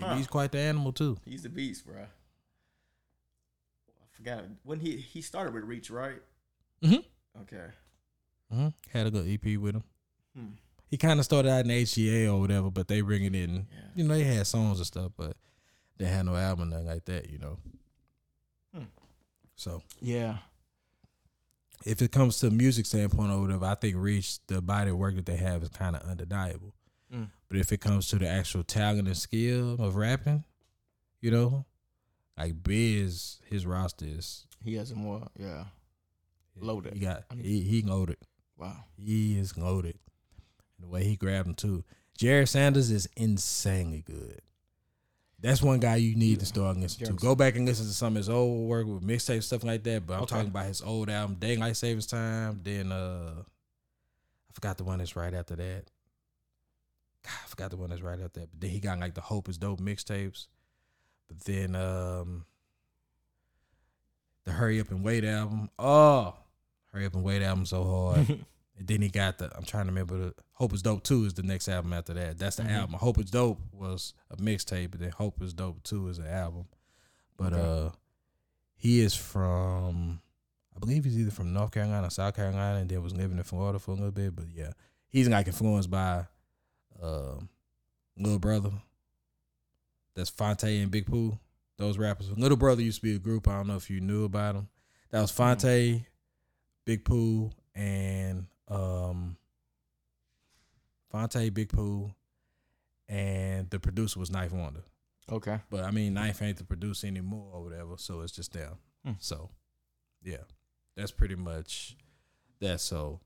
[0.00, 0.14] Huh.
[0.14, 1.18] KB's quite the animal too.
[1.26, 2.00] he's the beast, bro.
[2.04, 2.06] I
[4.12, 6.22] forgot when he he started with Reach, right?
[6.82, 7.42] Mm-hmm.
[7.42, 7.66] Okay.
[8.50, 8.68] Mm-hmm.
[8.96, 9.84] Had a good EP with him.
[10.34, 10.46] Hmm.
[10.88, 13.54] He kind of started out in HGA or whatever, but they bring it in.
[13.70, 13.80] Yeah.
[13.94, 15.36] You know, they had songs and stuff, but
[15.98, 17.28] they had no album nothing like that.
[17.28, 17.58] You know.
[18.74, 18.84] Hmm.
[19.54, 20.38] So Yeah.
[21.86, 25.14] If it comes to music standpoint or whatever, I think Reach the body of work
[25.14, 26.74] that they have is kind of undeniable.
[27.14, 27.28] Mm.
[27.48, 30.42] But if it comes to the actual talent and skill of rapping,
[31.20, 31.64] you know,
[32.36, 35.28] like Biz, his roster is He has more.
[35.38, 35.64] Yeah.
[36.58, 36.94] Loaded.
[36.94, 38.16] He got he he loaded.
[38.56, 38.84] Wow.
[38.96, 39.98] He is loaded.
[40.80, 41.84] The way he grabbed him too.
[42.18, 44.40] Jered Sanders is insanely good.
[45.40, 47.22] That's one guy you need to start listening to.
[47.22, 50.06] Go back and listen to some of his old work with mixtape stuff like that.
[50.06, 50.34] But I'm Okay.
[50.36, 52.60] talking about his old album, Daylight Savings Time.
[52.62, 55.84] Then uh, I forgot the one that's right after that.
[57.22, 58.48] God, I forgot the one that's right after that.
[58.50, 60.46] But then he got like the Hope is Dope mixtapes.
[61.28, 62.46] But then um,
[64.44, 65.68] the Hurry Up and Wait album.
[65.78, 66.34] Oh,
[66.92, 68.44] Hurry Up and Wait album so hard.
[68.78, 71.34] And then he got the I'm trying to remember the Hope is Dope 2 is
[71.34, 72.38] the next album after that.
[72.38, 72.70] That's the Mhm.
[72.70, 72.94] album.
[72.96, 76.66] Hope is Dope was a mixtape, but then Hope is Dope 2 is an album.
[77.36, 77.62] But Okay.
[77.88, 77.90] uh
[78.76, 80.20] he is from
[80.74, 83.44] I believe he's either from North Carolina or South Carolina and then was living in
[83.44, 84.36] Florida for a little bit.
[84.36, 84.72] But yeah.
[85.08, 86.26] He's like influenced by
[87.00, 87.48] um
[88.18, 88.72] Little Brother.
[90.14, 91.38] That's Phonte and Big Pooh.
[91.78, 92.30] Those rappers.
[92.30, 93.48] Little Brother used to be a group.
[93.48, 94.68] I don't know if you knew about them.
[95.10, 96.06] That was Phonte,
[96.86, 99.36] Big Pooh and um
[101.10, 102.10] Phonte Big Pooh
[103.08, 104.82] and the producer was 9th Wonder.
[105.30, 105.58] Okay.
[105.70, 108.78] But I mean Knife ain't the producer anymore or whatever, so it's just them.
[109.04, 109.12] Hmm.
[109.18, 109.50] So
[110.22, 110.44] yeah.
[110.96, 111.94] That's pretty much
[112.60, 112.80] that.
[112.80, 113.20] So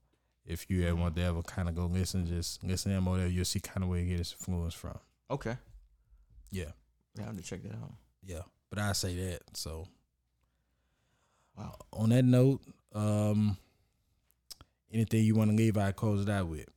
[0.45, 3.19] if you ever want to ever kind of go listen, just listen to him over
[3.19, 4.97] there, you'll see kind of where he get his influence from.
[5.29, 5.55] Okay.
[6.51, 6.71] Yeah.
[7.15, 7.93] Yeah, I have to check that out.
[8.25, 8.41] Yeah.
[8.69, 9.41] But I say that.
[9.55, 9.87] So
[11.57, 11.75] Wow.
[11.93, 12.61] on that note,
[12.93, 13.57] um,
[14.91, 16.67] anything you want to leave, I close it out with.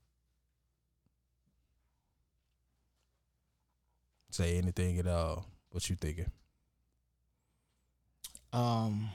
[4.31, 5.47] Say anything at all.
[5.71, 6.31] What you thinking?
[8.53, 9.11] Um,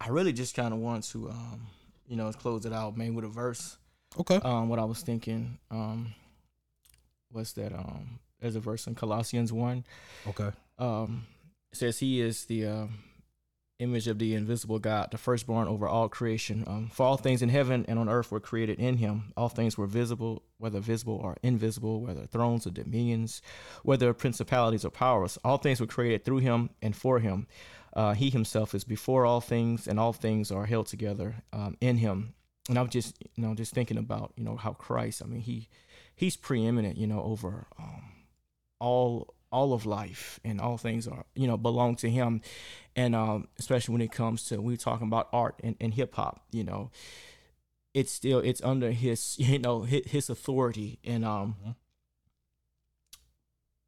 [0.00, 1.66] I really just kind of want to, um,
[2.06, 3.76] you know, close it out, man, with a verse.
[4.18, 4.36] Okay.
[4.36, 6.14] Um, what I was thinking, um,
[7.30, 9.84] was that um, there's a verse in Colossians one.
[10.26, 10.50] Okay.
[10.78, 11.26] Um,
[11.70, 12.86] it says he is the uh,
[13.78, 16.64] image of the invisible God, the firstborn over all creation.
[16.66, 19.32] Um, for all things in heaven and on earth were created in him.
[19.36, 23.42] All things were visible, whether visible or invisible, whether thrones or dominions,
[23.82, 25.38] whether principalities or powers.
[25.44, 27.46] All things were created through him and for him.
[27.94, 31.98] Uh, he himself is before all things, and all things are held together um, in
[31.98, 32.34] him.
[32.68, 35.22] And I'm just, you know, just thinking about, you know, how Christ.
[35.22, 35.68] I mean, he,
[36.14, 38.12] he's preeminent, you know, over um,
[38.78, 42.40] all all of life and all things are you know belong to him
[42.96, 46.64] and um especially when it comes to we're talking about art and, and hip-hop you
[46.64, 46.90] know
[47.94, 51.74] it's still it's under his you know his, his authority and um Mhm.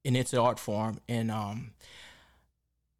[0.04, 1.72] and it's an art form and um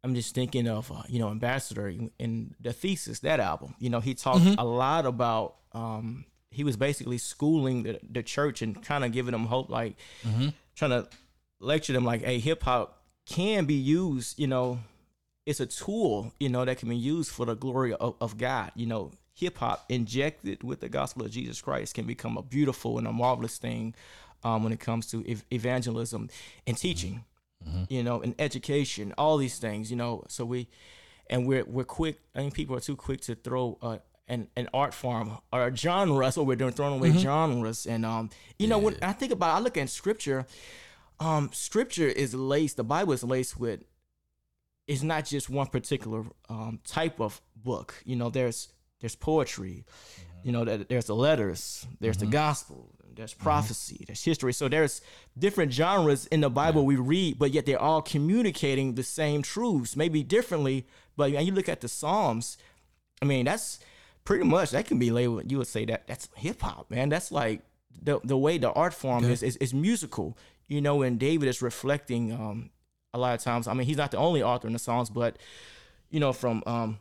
[0.03, 1.87] i'm just thinking of uh, you know ambassador
[2.19, 4.55] in the thesis that album you know he talked Mhm.
[4.57, 9.31] a lot about um he was basically schooling the, the church and kind of giving
[9.33, 9.95] them hope like
[10.25, 10.49] Mm-hmm.
[10.75, 11.07] trying to
[11.59, 14.79] lecture them like, hey, hip hop can be used, you know,
[15.45, 18.71] it's a tool, you know, that can be used for the glory of, of God.
[18.75, 22.97] You know, hip hop injected with the gospel of Jesus Christ can become a beautiful
[22.97, 23.93] and a marvelous thing
[24.43, 26.29] um, when it comes to ev- evangelism
[26.67, 27.23] and teaching,
[27.67, 27.87] Mhm.
[27.89, 30.23] you know, and education, all these things, you know.
[30.27, 30.67] So we,
[31.29, 32.19] and we're we're quick.
[32.35, 33.97] I think people are too quick to throw uh,
[34.27, 36.25] an an art form or a genre.
[36.25, 37.85] That's what we're doing, throwing away genres.
[37.87, 38.29] And um,
[38.59, 40.45] you know, when I think about, I look at scripture.
[41.19, 42.77] Um, scripture is laced.
[42.77, 43.83] The Bible is laced with.
[44.87, 47.95] It's not just one particular um type of book.
[48.05, 49.85] You know, there's there's poetry.
[50.43, 51.87] You know, that there's the letters.
[51.99, 52.91] There's the gospel.
[53.15, 54.03] There's prophecy.
[54.05, 54.53] There's history.
[54.53, 55.01] So there's
[55.37, 59.95] different genres in the Bible we read, but yet they're all communicating the same truths,
[59.95, 60.85] maybe differently.
[61.17, 62.57] But when you look at the Psalms,
[63.21, 63.79] I mean, that's
[64.23, 65.51] pretty much that can be labeled.
[65.51, 67.09] You would say that that's hip hop, man.
[67.09, 67.61] That's like
[67.99, 70.37] the the way the art form is, is is musical,
[70.67, 71.01] you know.
[71.01, 72.69] And David is reflecting um
[73.13, 73.67] a lot of times.
[73.67, 75.37] I mean, he's not the only author in the Psalms, but
[76.09, 76.99] you know, from um,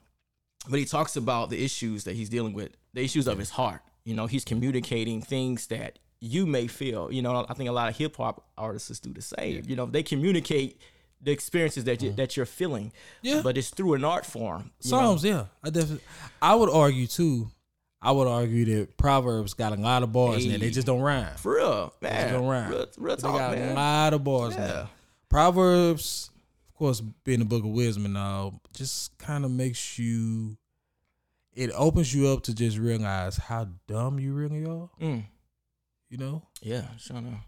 [0.69, 3.83] but he talks about the issues that he's dealing with, the issues of his heart.
[4.05, 7.13] You know, he's communicating things that you may feel.
[7.13, 9.63] You know, I think a lot of hip hop artists do the same.
[9.67, 10.81] You know, they communicate
[11.21, 12.93] the experiences that you, that you're feeling.
[13.23, 13.41] Yeah.
[13.43, 14.71] but it's through an art form.
[14.83, 14.99] you know?
[14.99, 15.47] Psalms, yeah.
[15.63, 16.05] I definitely.
[16.41, 17.51] I would argue too.
[18.05, 20.59] I would argue that Proverbs got a lot of bars in there.
[20.59, 21.35] They just don't rhyme.
[21.37, 22.33] For real, man.
[22.35, 22.71] don't rhyme.
[22.71, 24.67] Real, real They talk, got a lot of bars in Yeah.
[24.69, 24.89] there.
[25.31, 26.31] Proverbs,
[26.69, 30.57] of course, being the book of wisdom and all, just kind of makes you.
[31.55, 34.91] It opens you up to just realize how dumb you really are.
[35.01, 35.25] Mm.
[36.11, 37.39] You know, Yeah, sure know.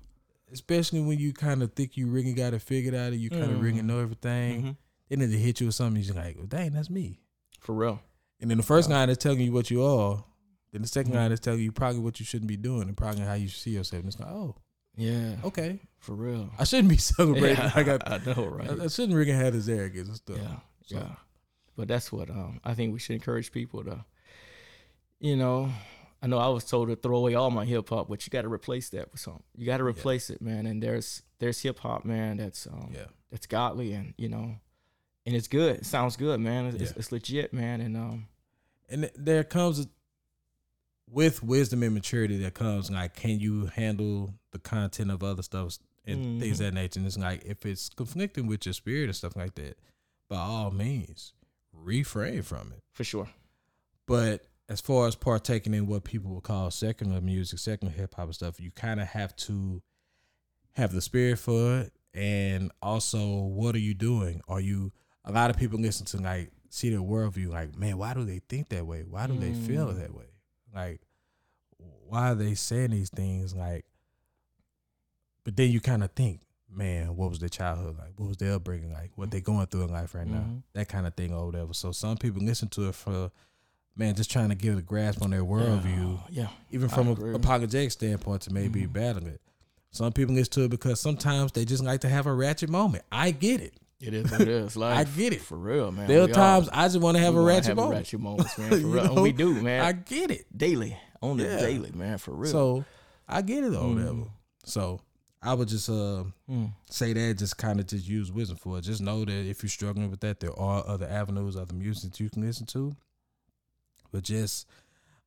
[0.53, 3.45] especially when you kind of think you really got it figured out and you kind
[3.45, 3.85] of really Mhm.
[3.85, 4.63] know everything.
[4.63, 4.77] Mhm.
[5.09, 6.03] Then it hit you with something.
[6.03, 7.21] You're like, well, dang, that's me.
[7.61, 8.01] For real.
[8.41, 10.25] And then the first line is telling you what you are.
[10.77, 11.15] Then the 2nd Mhm.
[11.15, 13.71] line is telling you probably what you shouldn't be doing and probably how you see
[13.71, 14.01] yourself.
[14.03, 14.57] And it's like, oh,
[14.95, 15.37] Yeah.
[15.45, 15.81] okay.
[16.01, 16.51] For real.
[16.59, 17.57] I shouldn't be celebrating.
[17.57, 18.69] Yeah, I, I know, right?
[18.81, 20.37] I, I shouldn't really have this arrogance and stuff.
[20.37, 21.15] Yeah, So- yeah.
[21.77, 24.05] But that's what um, I think we should encourage people to,
[25.21, 25.71] you know,
[26.23, 28.43] I know I was told to throw away all my hip hop, but you got
[28.43, 29.43] to replace that with something.
[29.57, 30.67] You got to replace it, man.
[30.67, 32.39] And there's there's hip hop, man.
[32.39, 33.07] That's um, Yeah.
[33.31, 34.57] that's godly and you know,
[35.27, 35.77] and it's good.
[35.77, 36.67] It sounds good, man.
[36.67, 36.97] It's, it's, Yeah.
[36.99, 37.81] it's legit, man.
[37.81, 38.29] And um,
[38.89, 39.89] And there comes a-
[41.11, 45.79] with wisdom and maturity that comes like, can you handle the content of other stuff
[46.05, 46.99] and things of that nature?
[46.99, 49.79] And it's like, if it's conflicting with your spirit and stuff like that,
[50.29, 51.33] by all means,
[51.73, 52.83] refrain from it.
[52.93, 53.29] for sure.
[54.07, 58.25] But as far as partaking in what people would call secular music, secular hip hop
[58.27, 59.83] and stuff, you kind of have to
[60.75, 61.93] have the spirit for it.
[62.15, 64.41] And also, what are you doing?
[64.49, 64.91] Are you,
[65.25, 68.41] a lot of people listen to like, see their worldview, like, man, why do they
[68.49, 69.05] think that way?
[69.09, 69.99] Why do they feel Mm.
[70.01, 70.25] that way?
[70.77, 71.01] Like,
[72.07, 73.55] why are they saying these things?
[73.55, 73.85] Like,
[75.45, 78.13] but then you kind of think, man, what was their childhood like?
[78.17, 79.11] What was their upbringing like?
[79.17, 80.41] What they going through in life right now?
[80.41, 80.63] Mhm.
[80.75, 81.73] That kind of thing or whatever.
[81.73, 83.31] So some people listen to it for
[83.99, 86.51] man, just trying to get a grasp on their worldview, Yeah.
[86.71, 87.33] even from agree.
[87.33, 88.93] a apologetic standpoint, to maybe Mhm.
[88.93, 89.41] battle it.
[89.91, 93.05] Some people listen to it because sometimes they just like to have a ratchet moment.
[93.11, 93.73] I get it.
[94.01, 94.77] It is what it is.
[94.77, 95.41] Like I get it.
[95.41, 96.07] for real, man.
[96.07, 97.95] There are We all- times I just want to have a ratchet have moment.
[97.99, 98.71] ratchet moments, man.
[98.71, 99.15] For real.
[99.15, 99.23] Know?
[99.23, 99.83] we do, man.
[99.85, 100.47] I get it.
[100.57, 101.57] daily, on the Yeah.
[101.61, 102.19] daily, man.
[102.19, 102.51] For real.
[102.53, 102.85] So
[103.29, 103.95] I get it or Mm.
[103.95, 104.31] whatever.
[104.65, 105.01] So
[105.43, 106.73] I would just uh, Mm.
[106.91, 108.83] say that, just kind of just use wisdom for it.
[108.83, 112.21] Just know that if you're struggling with that, there are other avenues, other music that
[112.21, 112.95] you can listen to.
[114.13, 114.67] But just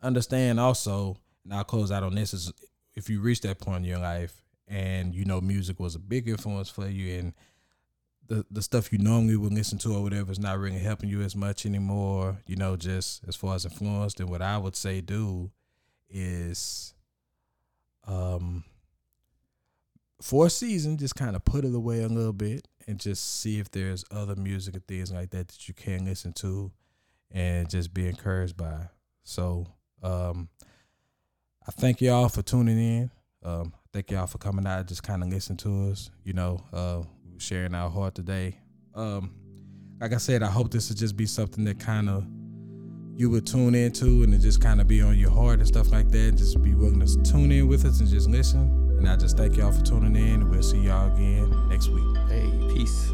[0.01, 2.51] understand also, and I'll close out on this: is
[2.95, 6.27] if you reach that point in your life and you know music was a big
[6.27, 7.33] influence for you, and
[8.29, 11.21] the the stuff you normally would listen to or whatever is not really helping you
[11.21, 12.37] as much anymore.
[12.45, 15.51] You know, just as far as influence, then what I would say do
[16.09, 16.93] is,
[18.07, 18.63] um,
[20.21, 23.59] for a season, just kind of put it away a little bit and just see
[23.59, 26.71] if there's other music and things like that that you can listen to
[27.31, 28.89] and just be encouraged by.
[29.23, 29.67] So,
[30.03, 30.49] um,
[31.67, 33.11] I thank y'all for tuning in.
[33.43, 36.09] Um, thank y'all for coming out, just kind of listening to us.
[36.23, 37.03] You know, uh,
[37.39, 38.57] sharing our heart today.
[38.93, 39.31] Um,
[39.99, 42.25] like I said, I hope this will just be something that kind of
[43.15, 45.91] you would tune into and it just kind of be on your heart and stuff
[45.91, 46.35] like that.
[46.37, 48.95] Just be willing to tune in with us and just listen.
[48.97, 50.49] And I just thank y'all for tuning in.
[50.49, 52.17] We'll see y'all again next week.
[52.29, 53.11] Hey, peace.